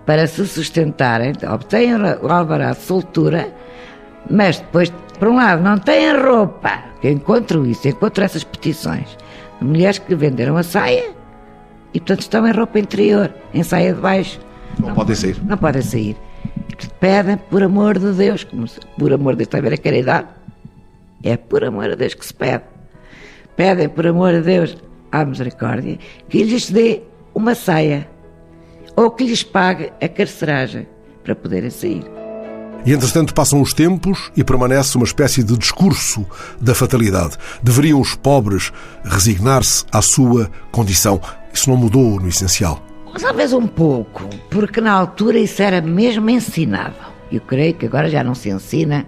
[0.07, 3.53] para se sustentarem, obtêm o alvará de soltura,
[4.29, 9.17] mas depois, por um lado, não têm roupa eu encontro isso, encontro essas petições
[9.61, 11.11] de mulheres que venderam a saia
[11.93, 14.41] e, portanto, estão em roupa interior, em saia de baixo.
[14.79, 15.37] Não, não podem sair.
[15.45, 16.17] Não podem sair.
[16.99, 19.79] Pedem, por amor de Deus, como se, por amor de Deus, está a ver a
[19.79, 20.29] caridade?
[21.23, 22.65] É por amor de Deus que se pede.
[23.57, 24.77] Pedem, por amor de Deus,
[25.11, 27.03] à misericórdia, que lhes dê
[27.35, 28.09] uma saia
[28.97, 30.87] ou que lhes pague a carceragem
[31.25, 32.20] para poderem sair.
[32.85, 36.27] E entretanto passam os tempos e permanece uma espécie de discurso
[36.61, 37.37] da fatalidade.
[37.63, 38.73] Deveriam os pobres
[39.05, 41.21] resignar-se à sua condição.
[41.53, 42.83] Isso não mudou no essencial.
[43.21, 46.95] Talvez um pouco, porque na altura isso era mesmo ensinado.
[47.31, 49.07] Eu creio que agora já não se ensina,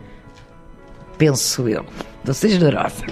[1.16, 1.84] penso eu.
[2.18, 3.04] Estou ser generosa.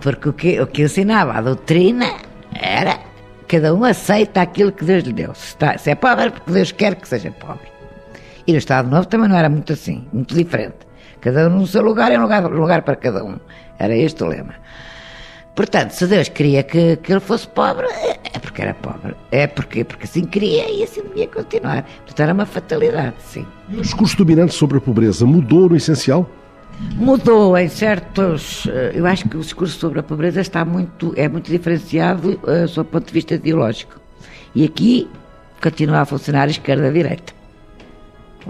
[0.00, 2.14] Porque o que, o que ensinava a doutrina
[2.52, 3.00] era
[3.48, 5.34] Cada um aceita aquilo que Deus lhe deu.
[5.34, 7.66] Se, está, se é pobre, porque Deus quer que seja pobre.
[8.48, 10.78] E no Estado Novo também não era muito assim, muito diferente.
[11.20, 13.36] Cada um no seu lugar é um lugar, lugar para cada um.
[13.78, 14.54] Era este o lema.
[15.54, 19.14] Portanto, se Deus queria que, que ele fosse pobre, é, é porque era pobre.
[19.30, 21.82] É porque, porque assim queria e assim devia continuar.
[21.82, 23.46] Portanto, era uma fatalidade, sim.
[23.68, 26.26] E o discurso dominante sobre a pobreza mudou no essencial?
[26.94, 28.66] Mudou em certos.
[28.66, 32.66] Eh, eu acho que o discurso sobre a pobreza está muito, é muito diferenciado uh,
[32.66, 34.00] sob o ponto de vista ideológico.
[34.54, 35.06] E aqui
[35.60, 37.37] continua a funcionar a esquerda-direita.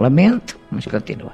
[0.03, 1.33] Lamento, mas continua.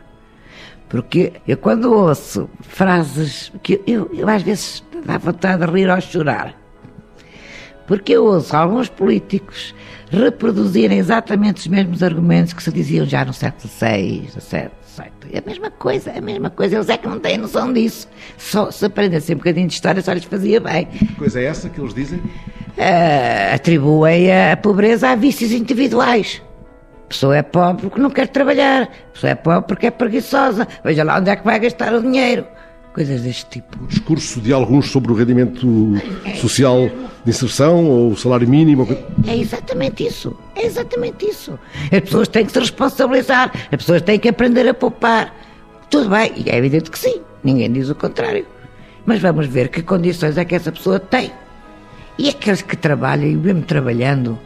[0.89, 6.01] Porque eu quando ouço frases que eu, eu às vezes dá vontade de rir ou
[6.01, 6.55] chorar.
[7.87, 9.75] Porque eu ouço alguns políticos
[10.11, 14.71] reproduzirem exatamente os mesmos argumentos que se diziam já no século VI, XVII,
[15.33, 16.77] é a mesma coisa, é a mesma coisa.
[16.77, 18.09] Eles é que não têm noção disso.
[18.39, 20.87] Só se aprendessem um bocadinho de história, só lhes fazia bem.
[20.87, 22.19] Que coisa é essa que eles dizem?
[22.19, 26.41] Uh, atribuem a pobreza a vícios individuais.
[27.05, 28.83] A pessoa é pobre porque não quer trabalhar.
[28.83, 30.67] A pessoa é pobre porque é preguiçosa.
[30.83, 32.47] Veja lá onde é que vai gastar o dinheiro.
[32.95, 33.83] Coisas deste tipo.
[33.83, 35.67] O discurso de alguns sobre o rendimento
[36.41, 36.89] social
[37.25, 38.87] de inserção ou o salário mínimo.
[39.27, 40.37] É exatamente isso.
[40.55, 41.59] É exatamente isso.
[41.91, 45.35] As pessoas têm que se responsabilizar, as pessoas têm que aprender a poupar.
[45.91, 48.47] Tudo bem, e é evidente que sim, ninguém diz o contrário.
[49.05, 51.33] Mas vamos ver que condições é que essa pessoa tem.
[52.17, 54.39] E aqueles que trabalham, e mesmo trabalhando,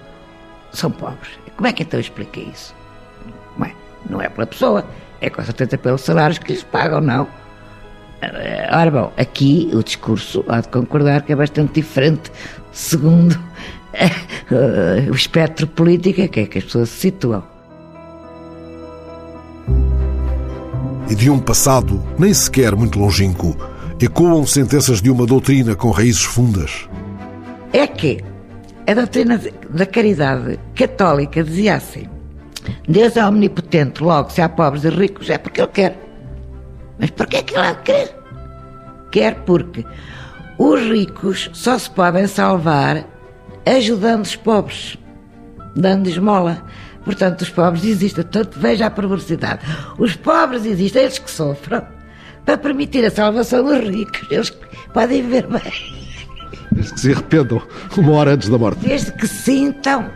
[0.72, 1.30] são pobres.
[1.58, 2.72] Como é que então explica isso?
[3.58, 3.72] Não é,
[4.08, 4.84] não é pela pessoa,
[5.20, 7.26] é com certeza pelos salários que lhes pagam, não.
[8.72, 12.30] Ora bom, aqui o discurso há de concordar que é bastante diferente
[12.70, 17.42] segundo uh, o espectro político que é que as pessoas se situam.
[21.10, 23.56] E de um passado nem sequer muito longínquo,
[24.00, 26.88] ecoam sentenças de uma doutrina com raízes fundas.
[27.72, 28.22] É que
[28.88, 32.08] a doutrina da caridade católica dizia assim:
[32.88, 35.98] Deus é omnipotente, logo, se há pobres e ricos, é porque Ele quer.
[36.98, 38.16] Mas porquê é que Ele há de querer?
[39.10, 39.84] Quer porque
[40.58, 43.04] os ricos só se podem salvar
[43.66, 44.98] ajudando os pobres,
[45.76, 46.64] dando esmola.
[47.04, 48.24] Portanto, os pobres existem.
[48.24, 49.64] Portanto, veja a perversidade.
[49.98, 51.86] Os pobres existem, eles que sofram,
[52.44, 54.26] para permitir a salvação dos ricos.
[54.30, 54.50] Eles
[54.92, 56.07] podem viver bem.
[56.72, 57.62] Desde que se arrependam
[57.96, 58.86] uma hora antes da morte.
[58.86, 60.10] Desde que sintam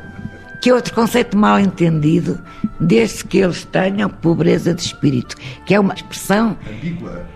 [0.60, 2.40] que é outro conceito mal entendido,
[2.78, 5.36] desde que eles tenham pobreza de espírito,
[5.66, 7.26] que é uma expressão ambígua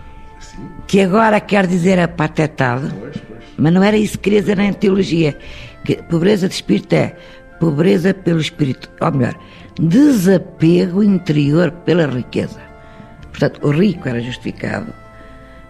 [0.87, 2.93] que agora quer dizer apatetado,
[3.59, 5.37] mas não era isso que queria dizer na teologia.
[5.85, 7.17] Que pobreza de espírito é
[7.59, 9.35] pobreza pelo espírito, ou melhor,
[9.81, 12.61] desapego interior pela riqueza.
[13.31, 14.93] Portanto, o rico era justificado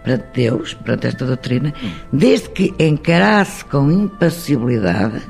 [0.07, 1.75] perante Deus, perante esta doutrina,
[2.13, 5.21] desde que encarasse com impassibilidade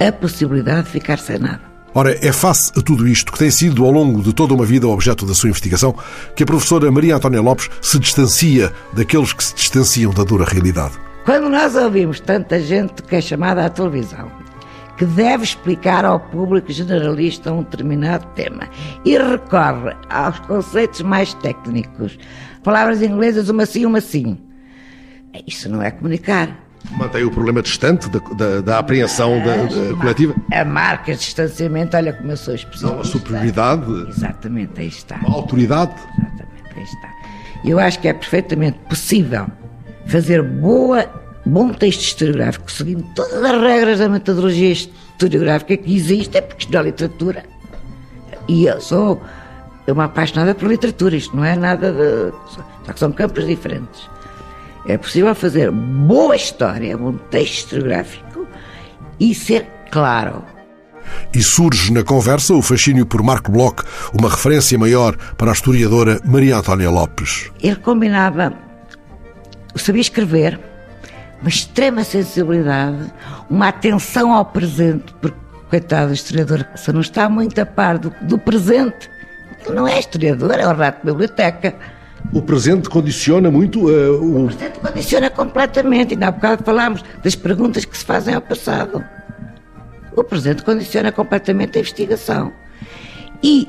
[0.00, 1.60] a possibilidade de ficar sem nada.
[1.94, 4.88] Ora, é face a tudo isto que tem sido ao longo de toda uma vida
[4.88, 5.94] objeto da sua investigação
[6.34, 10.94] que a professora Maria Antónia Lopes se distancia daqueles que se distanciam da dura realidade.
[11.26, 14.32] Quando nós ouvimos tanta gente que é chamada à televisão,
[14.96, 18.68] que deve explicar ao público generalista um determinado tema
[19.04, 22.18] e recorre aos conceitos mais técnicos,
[22.62, 24.38] palavras inglesas, uma sim, uma sim,
[25.46, 26.58] isso não é comunicar.
[26.96, 30.34] Mantém o problema distante da, da, da apreensão da, da coletiva?
[30.52, 32.96] A marca de distanciamento, olha como eu sou especialista.
[32.96, 34.08] Uma superioridade?
[34.08, 35.16] Exatamente, aí está.
[35.16, 35.94] Uma autoridade?
[36.18, 37.12] Exatamente, aí está.
[37.64, 39.46] Eu acho que é perfeitamente possível
[40.06, 41.06] fazer boa,
[41.46, 46.76] bom texto historiográfico, seguindo todas as regras da metodologia historiográfica que existe, é porque isto
[46.76, 47.44] é literatura.
[48.48, 49.22] E eu sou
[49.88, 52.32] uma apaixonada por literatura, isto não é nada de.
[52.86, 54.08] Só que são campos diferentes.
[54.86, 58.46] É possível fazer boa história, um texto historiográfico
[59.18, 60.44] e ser claro.
[61.34, 63.82] E surge na conversa o fascínio por Marco Bloch,
[64.18, 67.50] uma referência maior para a historiadora Maria Antónia Lopes.
[67.62, 68.52] Ele combinava,
[69.76, 70.58] sabia escrever,
[71.40, 73.12] uma extrema sensibilidade,
[73.50, 75.36] uma atenção ao presente, porque,
[75.68, 79.10] coitado do historiador, se não está muito a par do, do presente,
[79.70, 81.74] não é historiador, é o rato de biblioteca.
[82.32, 84.44] O presente condiciona muito uh, o...
[84.44, 86.14] o presente condiciona completamente.
[86.14, 89.04] Ainda há bocado falámos das perguntas que se fazem ao passado.
[90.14, 92.52] O presente condiciona completamente a investigação.
[93.42, 93.66] E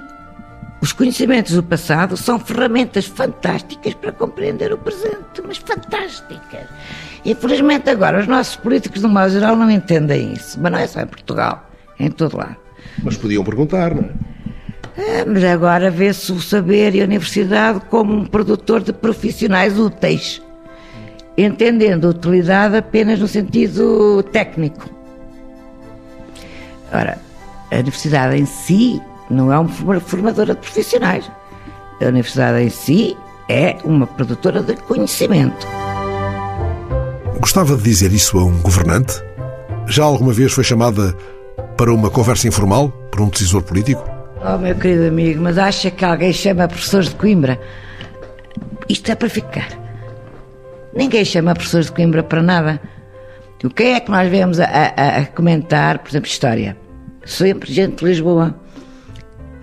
[0.82, 6.68] os conhecimentos do passado são ferramentas fantásticas para compreender o presente, mas fantásticas.
[7.26, 10.60] Infelizmente agora os nossos políticos, no modo geral, não entendem isso.
[10.60, 12.58] Mas não é só em Portugal, é em todo lado.
[13.02, 14.33] Mas podiam perguntar, não é?
[14.96, 20.42] É, mas agora vê-se o saber e a universidade como um produtor de profissionais úteis,
[21.36, 24.88] entendendo utilidade apenas no sentido técnico.
[26.92, 27.18] Ora,
[27.72, 31.30] a universidade em si não é uma formadora de profissionais.
[32.00, 33.18] A universidade em si
[33.50, 35.66] é uma produtora de conhecimento.
[37.40, 39.22] Gostava de dizer isso a um governante?
[39.88, 41.16] Já alguma vez foi chamada
[41.76, 44.13] para uma conversa informal por um decisor político?
[44.46, 47.58] Oh, meu querido amigo, mas acha que alguém chama professores de Coimbra?
[48.90, 49.70] Isto é para ficar.
[50.94, 52.82] Ninguém chama professores de Coimbra para nada.
[53.64, 56.76] O que é que nós vemos a, a, a comentar, por exemplo, história?
[57.24, 58.54] Sempre gente de Lisboa.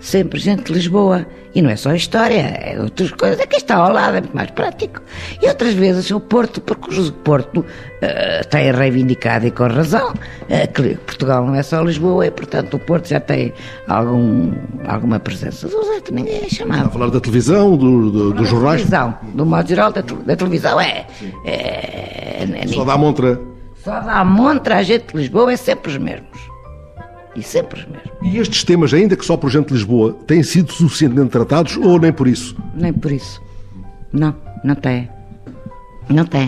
[0.01, 1.25] Sempre gente de Lisboa.
[1.53, 3.39] E não é só história, é outras coisas.
[3.39, 5.01] Aqui está ao lado, é muito mais prático.
[5.41, 10.73] E outras vezes o Porto, porque o Porto uh, tem reivindicado e com razão uh,
[10.73, 13.53] que Portugal não é só Lisboa e, portanto, o Porto já tem
[13.85, 14.53] algum,
[14.87, 15.67] alguma presença.
[15.67, 16.77] Do resto, ninguém é chamado.
[16.77, 18.85] Está a falar da televisão, do, do, dos jornais?
[18.85, 21.05] Da televisão, do modo geral, da, da televisão é,
[21.45, 22.67] é, é, é.
[22.67, 23.41] Só dá montra.
[23.83, 26.50] Só dá montra a gente de Lisboa, é sempre os mesmos.
[27.35, 28.11] E sempre os mesmos.
[28.21, 31.99] E estes temas, ainda que só por gente de Lisboa, têm sido suficientemente tratados ou
[31.99, 32.55] nem por isso?
[32.75, 33.41] Nem por isso.
[34.11, 35.09] Não, não tem.
[36.09, 36.47] Não tem.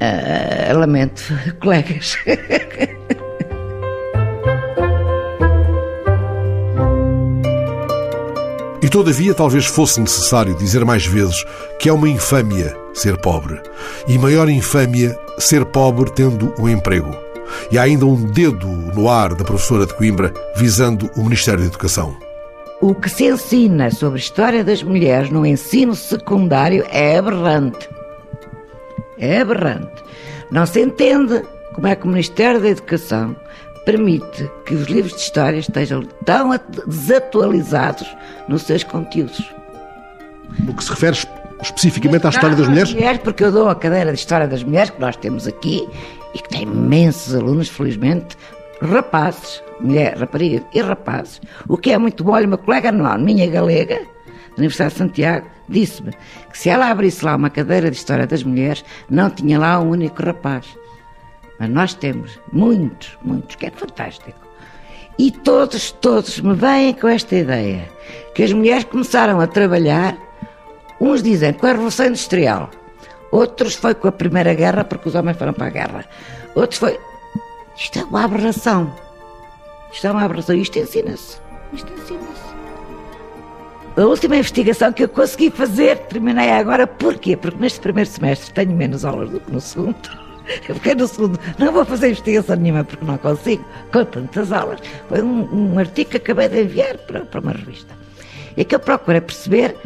[0.00, 1.22] Uh, lamento,
[1.60, 2.16] colegas.
[8.88, 11.44] E todavia talvez fosse necessário dizer mais vezes
[11.78, 13.60] que é uma infâmia ser pobre.
[14.06, 17.27] E maior infâmia ser pobre tendo um emprego.
[17.70, 21.66] E há ainda um dedo no ar da professora de Coimbra visando o Ministério da
[21.66, 22.16] Educação.
[22.80, 27.88] O que se ensina sobre a história das mulheres no ensino secundário é aberrante.
[29.18, 30.04] É aberrante.
[30.50, 31.42] Não se entende
[31.74, 33.34] como é que o Ministério da Educação
[33.84, 36.50] permite que os livros de história estejam tão
[36.86, 38.06] desatualizados
[38.46, 39.42] nos seus conteúdos.
[40.60, 41.16] No que se refere
[41.62, 42.92] especificamente à história das mulheres?
[42.92, 43.20] mulheres?
[43.22, 45.88] Porque eu dou a cadeira de História das Mulheres, que nós temos aqui,
[46.34, 48.36] e que tem imensos alunos, felizmente,
[48.80, 51.40] rapazes, mulher, raparigas e rapazes.
[51.68, 55.46] O que é muito bom, olha, uma colega anual, minha galega, da Universidade de Santiago,
[55.68, 56.12] disse-me
[56.50, 59.90] que se ela abrisse lá uma cadeira de História das Mulheres, não tinha lá um
[59.90, 60.66] único rapaz.
[61.58, 64.38] Mas nós temos muitos, muitos, que é fantástico.
[65.18, 67.88] E todos, todos me vêm com esta ideia,
[68.34, 70.16] que as mulheres começaram a trabalhar,
[71.00, 72.70] uns dizem com a Revolução Industrial,
[73.30, 76.04] Outros foi com a Primeira Guerra, porque os homens foram para a guerra.
[76.54, 76.98] Outros foi.
[77.76, 78.92] Isto é uma aberração.
[79.92, 80.56] Isto é uma aberração.
[80.56, 81.38] Isto ensina-se.
[81.72, 82.48] Isto ensina-se.
[83.96, 87.36] A última investigação que eu consegui fazer, terminei agora, porquê?
[87.36, 89.96] Porque neste primeiro semestre tenho menos aulas do que no segundo.
[90.66, 94.80] Eu fiquei no segundo, não vou fazer investigação nenhuma porque não consigo, com tantas aulas.
[95.06, 97.94] Foi um, um artigo que acabei de enviar para, para uma revista.
[98.56, 99.76] E que eu procurei perceber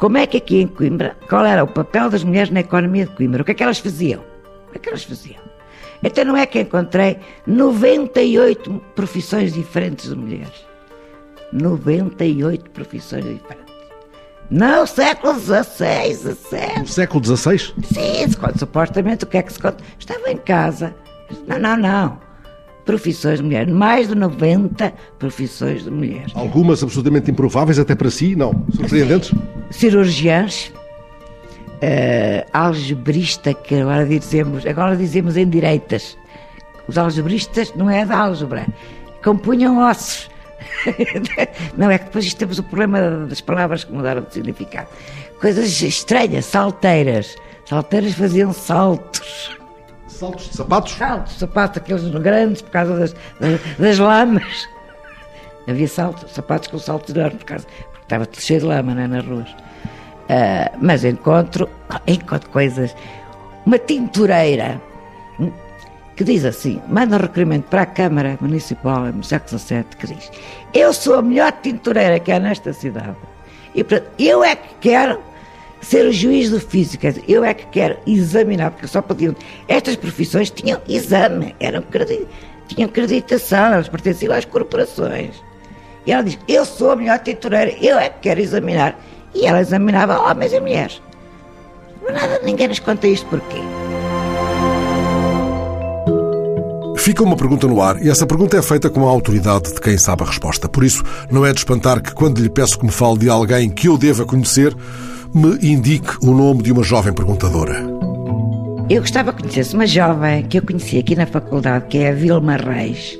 [0.00, 3.14] como é que aqui em Coimbra, qual era o papel das mulheres na economia de
[3.14, 3.42] Coimbra?
[3.42, 4.22] O que é que elas faziam?
[4.68, 5.42] O que é que elas faziam?
[6.02, 10.66] Então não é que encontrei 98 profissões diferentes de mulheres.
[11.52, 13.74] 98 profissões diferentes.
[14.50, 16.78] Não, século XVI, XVII.
[16.78, 17.58] No século XVI?
[17.58, 19.84] Sim, quando, supostamente o que é que se conta?
[19.98, 20.94] Estava em casa.
[21.46, 22.29] Não, não, não
[22.90, 26.32] profissões de mulheres, mais de 90 profissões de mulheres.
[26.34, 28.66] Algumas absolutamente improváveis até para si, não?
[28.74, 29.32] Surpreendentes?
[29.70, 30.72] Cirurgiãs,
[31.76, 36.18] uh, algebrista, que agora dizemos, agora dizemos em direitas.
[36.88, 38.66] Os algebristas não é da álgebra,
[39.22, 40.28] compunham ossos.
[41.78, 44.88] não é que depois temos o problema das palavras que mudaram de significado.
[45.40, 47.36] Coisas estranhas, salteiras.
[47.66, 49.59] Salteiras faziam saltos.
[50.20, 50.92] Saltos de sapatos?
[50.92, 54.68] Saltos de sapatos, aqueles grandes, por causa das, das, das lamas.
[55.66, 59.24] Havia saltos, sapatos com saltos enormes, por causa, porque estava cheio de lama né, nas
[59.24, 59.48] ruas.
[59.48, 61.66] Uh, mas encontro,
[62.06, 62.94] encontro coisas.
[63.64, 64.78] Uma tintureira
[65.38, 65.50] hum,
[66.14, 70.30] que diz assim: manda um requerimento para a Câmara Municipal, no século XVII, que diz:
[70.74, 73.16] Eu sou a melhor tintureira que há nesta cidade.
[73.74, 75.29] E portanto, eu é que quero
[75.80, 77.06] ser o juiz do físico.
[77.26, 79.34] Eu é que quero examinar, porque só podiam.
[79.68, 81.82] Estas profissões tinham exame, eram
[82.68, 85.42] tinham acreditação, elas pertenciam às corporações.
[86.06, 88.98] E ela diz: Eu sou a melhor tintureira, eu é que quero examinar.
[89.34, 91.02] E ela examinava homens e mulheres.
[92.02, 93.60] Mas nada, ninguém nos conta isto porquê.
[96.96, 99.96] Fica uma pergunta no ar e essa pergunta é feita com a autoridade de quem
[99.96, 100.68] sabe a resposta.
[100.68, 103.70] Por isso, não é de espantar que, quando lhe peço que me fale de alguém
[103.70, 104.76] que eu deva conhecer,
[105.34, 107.84] me indique o nome de uma jovem perguntadora.
[108.88, 112.12] Eu gostava que conhecesse uma jovem que eu conheci aqui na faculdade, que é a
[112.12, 113.18] Vilma Reis.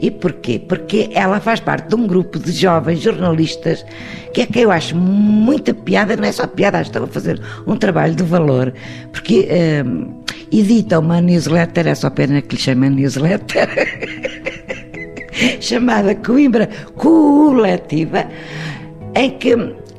[0.00, 0.58] E porquê?
[0.58, 3.84] Porque ela faz parte de um grupo de jovens jornalistas
[4.34, 7.76] que é que eu acho muita piada, não é só piada, estão a fazer um
[7.76, 8.72] trabalho de valor,
[9.12, 9.48] porque
[9.86, 13.68] um, edita uma newsletter, é só pena que lhe chama newsletter.
[15.60, 18.26] chamada Coimbra Coletiva,
[19.14, 19.54] em que,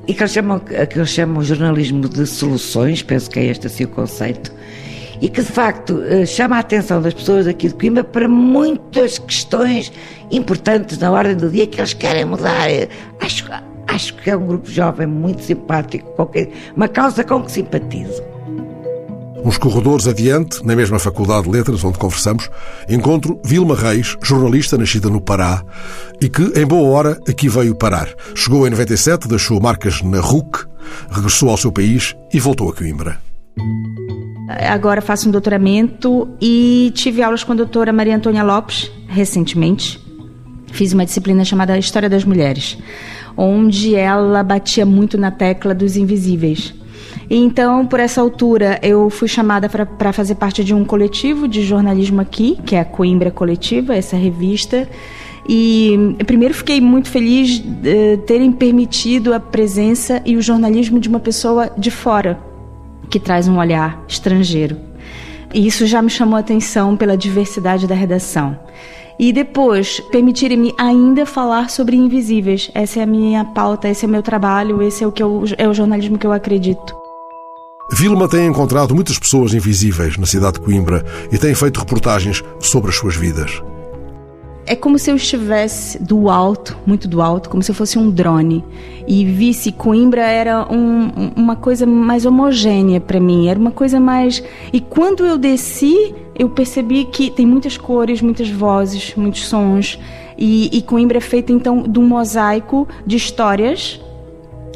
[0.07, 3.85] e que eles chamam, que eles chamam jornalismo de soluções, penso que é este assim
[3.85, 4.51] o conceito,
[5.21, 9.17] e que de facto eh, chama a atenção das pessoas aqui de Coimbra para muitas
[9.17, 9.91] questões
[10.31, 12.67] importantes na ordem do dia que eles querem mudar.
[13.21, 13.45] Acho,
[13.87, 16.29] acho que é um grupo jovem muito simpático,
[16.75, 18.32] uma causa com que simpatizo.
[19.43, 22.49] Uns corredores adiante, na mesma Faculdade de Letras onde conversamos,
[22.87, 25.61] encontro Vilma Reis, jornalista nascida no Pará
[26.21, 28.07] e que, em boa hora, aqui veio parar.
[28.33, 30.65] Chegou em 97, deixou marcas na RUC,
[31.11, 33.19] regressou ao seu país e voltou a Coimbra.
[34.47, 39.99] Agora faço um doutoramento e tive aulas com a doutora Maria Antônia Lopes, recentemente.
[40.71, 42.77] Fiz uma disciplina chamada História das Mulheres,
[43.35, 46.73] onde ela batia muito na tecla dos invisíveis.
[47.29, 52.21] Então, por essa altura, eu fui chamada para fazer parte de um coletivo de jornalismo
[52.21, 54.87] aqui, que é a Coimbra Coletiva, essa revista.
[55.47, 61.19] E primeiro fiquei muito feliz de terem permitido a presença e o jornalismo de uma
[61.19, 62.39] pessoa de fora,
[63.09, 64.77] que traz um olhar estrangeiro.
[65.53, 68.57] E isso já me chamou a atenção pela diversidade da redação.
[69.19, 72.71] E depois, permitirem-me ainda falar sobre invisíveis.
[72.73, 75.43] Essa é a minha pauta, esse é o meu trabalho, esse é o, que eu,
[75.57, 77.02] é o jornalismo que eu acredito.
[77.91, 82.89] Vilma tem encontrado muitas pessoas invisíveis na cidade de Coimbra e tem feito reportagens sobre
[82.89, 83.61] as suas vidas.
[84.65, 88.09] É como se eu estivesse do alto, muito do alto, como se eu fosse um
[88.09, 88.63] drone
[89.05, 94.41] e visse Coimbra era um, uma coisa mais homogênea para mim, era uma coisa mais.
[94.71, 99.99] E quando eu desci, eu percebi que tem muitas cores, muitas vozes, muitos sons.
[100.37, 103.99] E, e Coimbra é feita então de um mosaico de histórias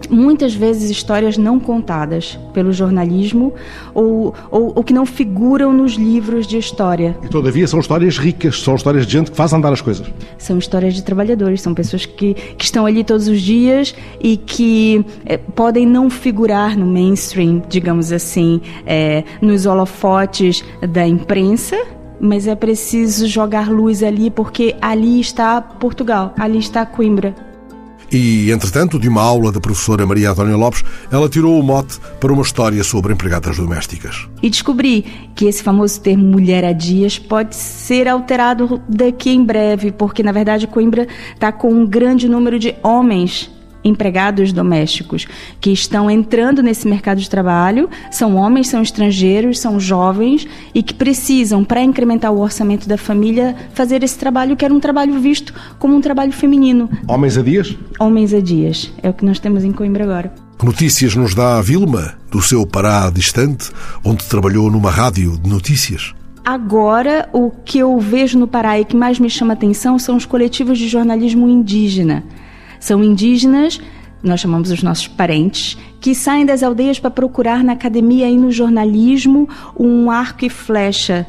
[0.09, 3.53] muitas vezes histórias não contadas pelo jornalismo
[3.93, 7.17] ou, ou, ou, que não figuram nos livros de história.
[7.23, 10.07] E todavia são histórias ricas, são histórias de gente que faz andar as coisas.
[10.37, 15.05] São histórias de trabalhadores, são pessoas que, que estão ali todos os dias e que
[15.25, 21.77] é, podem não figurar no mainstream, digamos assim, é, nos holofotes da imprensa,
[22.19, 27.35] mas é preciso jogar luz ali porque ali está Portugal, ali está Coimbra,
[28.11, 32.31] e, entretanto, de uma aula da professora Maria Antônia Lopes, ela tirou o mote para
[32.31, 34.27] uma história sobre empregadas domésticas.
[34.41, 35.05] E descobri
[35.35, 40.31] que esse famoso termo mulher a dias pode ser alterado daqui em breve, porque, na
[40.31, 43.56] verdade, Coimbra está com um grande número de homens
[43.87, 45.27] empregados domésticos
[45.59, 50.93] que estão entrando nesse mercado de trabalho, são homens, são estrangeiros, são jovens e que
[50.93, 55.53] precisam, para incrementar o orçamento da família, fazer esse trabalho que era um trabalho visto
[55.79, 56.89] como um trabalho feminino.
[57.07, 57.75] Homens a dias?
[57.99, 58.91] Homens a dias.
[59.01, 60.33] É o que nós temos em Coimbra agora.
[60.57, 63.69] Que notícias nos dá a Vilma, do seu Pará distante,
[64.03, 66.15] onde trabalhou numa rádio de notícias?
[66.43, 70.25] Agora, o que eu vejo no Pará e que mais me chama atenção são os
[70.25, 72.23] coletivos de jornalismo indígena.
[72.79, 73.79] São indígenas,
[74.23, 78.51] nós chamamos os nossos parentes, que saem das aldeias para procurar na academia e no
[78.51, 79.47] jornalismo
[79.77, 81.27] um arco e flecha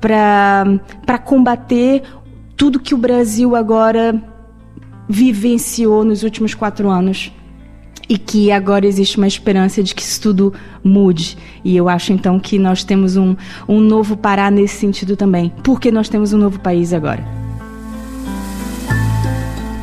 [0.00, 2.02] para combater
[2.56, 4.22] tudo que o Brasil agora
[5.08, 7.32] vivenciou nos últimos quatro anos
[8.08, 10.52] e que agora existe uma esperança de que isso tudo
[10.82, 11.38] mude.
[11.64, 13.34] E eu acho então que nós temos um,
[13.66, 17.43] um novo Pará nesse sentido também, porque nós temos um novo país agora.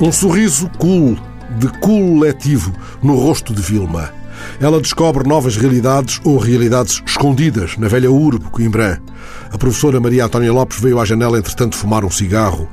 [0.02, 1.16] Um sorriso cool,
[1.60, 2.74] de coletivo,
[3.04, 4.12] no rosto de Vilma.
[4.60, 8.98] Ela descobre novas realidades ou realidades escondidas na velha urbe Coimbrã.
[9.52, 12.68] A professora Maria Antónia Lopes veio à janela, entretanto, fumar um cigarro.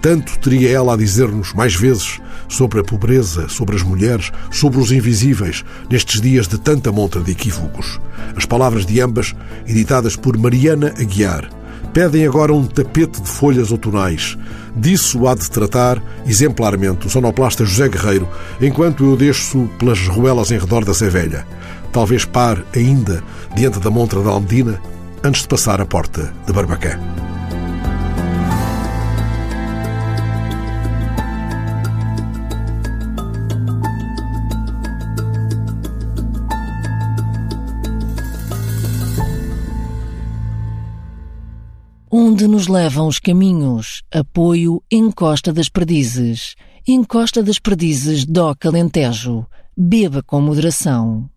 [0.00, 4.92] Tanto teria ela a dizer-nos mais vezes sobre a pobreza, sobre as mulheres, sobre os
[4.92, 8.00] invisíveis, nestes dias de tanta montra de equívocos.
[8.36, 9.34] As palavras de ambas,
[9.66, 11.57] editadas por Mariana Aguiar,
[11.98, 14.38] pedem agora um tapete de folhas outonais.
[14.76, 18.28] Disso há de tratar, exemplarmente, o sonoplasta José Guerreiro,
[18.60, 21.44] enquanto eu desço pelas ruelas em redor da Sevelha.
[21.90, 23.20] Talvez pare ainda
[23.56, 24.80] diante da montra da Almedina,
[25.24, 27.00] antes de passar a porta de Barbacã.
[42.38, 44.04] Onde nos levam os caminhos?
[44.12, 46.54] Apoio Encosta das Perdizes.
[46.86, 49.44] Encosta das Perdizes, Doca Alentejo.
[49.76, 51.28] Beba com moderação.